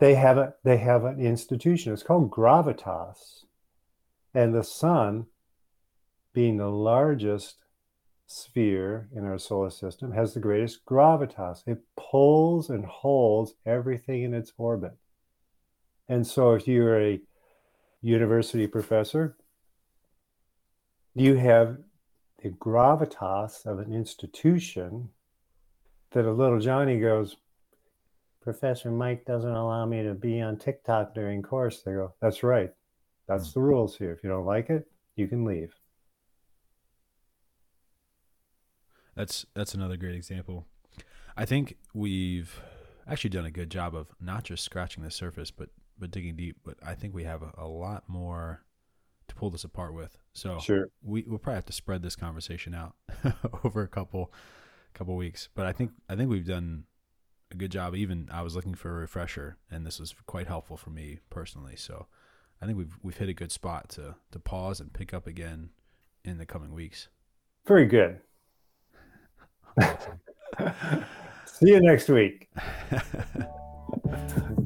they 0.00 0.16
have 0.16 0.38
a 0.38 0.54
they 0.64 0.78
have 0.78 1.04
an 1.04 1.20
institution. 1.20 1.92
It's 1.92 2.02
called 2.02 2.32
gravitas, 2.32 3.44
and 4.34 4.52
the 4.52 4.64
sun, 4.64 5.26
being 6.34 6.58
the 6.58 6.68
largest 6.68 7.56
sphere 8.26 9.08
in 9.14 9.24
our 9.24 9.38
solar 9.38 9.70
system, 9.70 10.12
has 10.12 10.34
the 10.34 10.40
greatest 10.40 10.84
gravitas. 10.84 11.62
It 11.66 11.82
pulls 11.96 12.68
and 12.68 12.84
holds 12.84 13.54
everything 13.64 14.22
in 14.22 14.34
its 14.34 14.52
orbit. 14.58 14.96
And 16.08 16.26
so, 16.26 16.52
if 16.52 16.68
you're 16.68 17.00
a 17.00 17.20
university 18.02 18.66
professor, 18.66 19.36
you 21.14 21.36
have 21.36 21.78
the 22.42 22.50
gravitas 22.50 23.64
of 23.64 23.78
an 23.78 23.94
institution 23.94 25.08
that 26.10 26.26
a 26.26 26.32
little 26.32 26.60
Johnny 26.60 27.00
goes, 27.00 27.36
Professor 28.42 28.90
Mike 28.90 29.24
doesn't 29.24 29.50
allow 29.50 29.86
me 29.86 30.02
to 30.02 30.12
be 30.12 30.42
on 30.42 30.58
TikTok 30.58 31.14
during 31.14 31.42
course. 31.42 31.80
They 31.80 31.92
go, 31.92 32.12
That's 32.20 32.42
right. 32.42 32.70
That's 33.26 33.52
hmm. 33.52 33.60
the 33.60 33.64
rules 33.64 33.96
here. 33.96 34.12
If 34.12 34.22
you 34.22 34.28
don't 34.28 34.44
like 34.44 34.68
it, 34.68 34.86
you 35.16 35.26
can 35.28 35.44
leave. 35.44 35.72
That's 39.14 39.46
that's 39.54 39.74
another 39.74 39.96
great 39.96 40.14
example. 40.14 40.66
I 41.36 41.44
think 41.44 41.76
we've 41.92 42.60
actually 43.08 43.30
done 43.30 43.44
a 43.44 43.50
good 43.50 43.70
job 43.70 43.94
of 43.94 44.14
not 44.20 44.44
just 44.44 44.64
scratching 44.64 45.02
the 45.02 45.10
surface, 45.10 45.50
but 45.50 45.70
but 45.98 46.10
digging 46.10 46.36
deep. 46.36 46.58
But 46.64 46.76
I 46.84 46.94
think 46.94 47.14
we 47.14 47.24
have 47.24 47.42
a, 47.42 47.52
a 47.56 47.66
lot 47.66 48.04
more 48.08 48.62
to 49.28 49.34
pull 49.34 49.50
this 49.50 49.64
apart 49.64 49.94
with. 49.94 50.18
So 50.32 50.58
sure, 50.58 50.88
we 51.02 51.24
we'll 51.26 51.38
probably 51.38 51.56
have 51.56 51.66
to 51.66 51.72
spread 51.72 52.02
this 52.02 52.16
conversation 52.16 52.74
out 52.74 52.94
over 53.64 53.82
a 53.82 53.88
couple 53.88 54.32
couple 54.92 55.16
weeks. 55.16 55.48
But 55.54 55.66
I 55.66 55.72
think 55.72 55.92
I 56.08 56.16
think 56.16 56.30
we've 56.30 56.46
done 56.46 56.84
a 57.50 57.56
good 57.56 57.70
job. 57.70 57.94
Even 57.94 58.28
I 58.32 58.42
was 58.42 58.54
looking 58.54 58.74
for 58.74 58.90
a 58.90 59.00
refresher, 59.00 59.56
and 59.70 59.86
this 59.86 60.00
was 60.00 60.14
quite 60.26 60.46
helpful 60.46 60.76
for 60.76 60.90
me 60.90 61.20
personally. 61.30 61.76
So 61.76 62.06
I 62.60 62.66
think 62.66 62.78
we've 62.78 62.96
we've 63.02 63.16
hit 63.16 63.28
a 63.28 63.34
good 63.34 63.52
spot 63.52 63.88
to 63.90 64.16
to 64.32 64.38
pause 64.38 64.80
and 64.80 64.92
pick 64.92 65.12
up 65.12 65.26
again 65.26 65.70
in 66.24 66.38
the 66.38 66.46
coming 66.46 66.72
weeks. 66.72 67.08
Very 67.66 67.86
good. 67.86 68.20
See 71.46 71.68
you 71.68 71.80
next 71.80 72.08
week. 72.08 72.48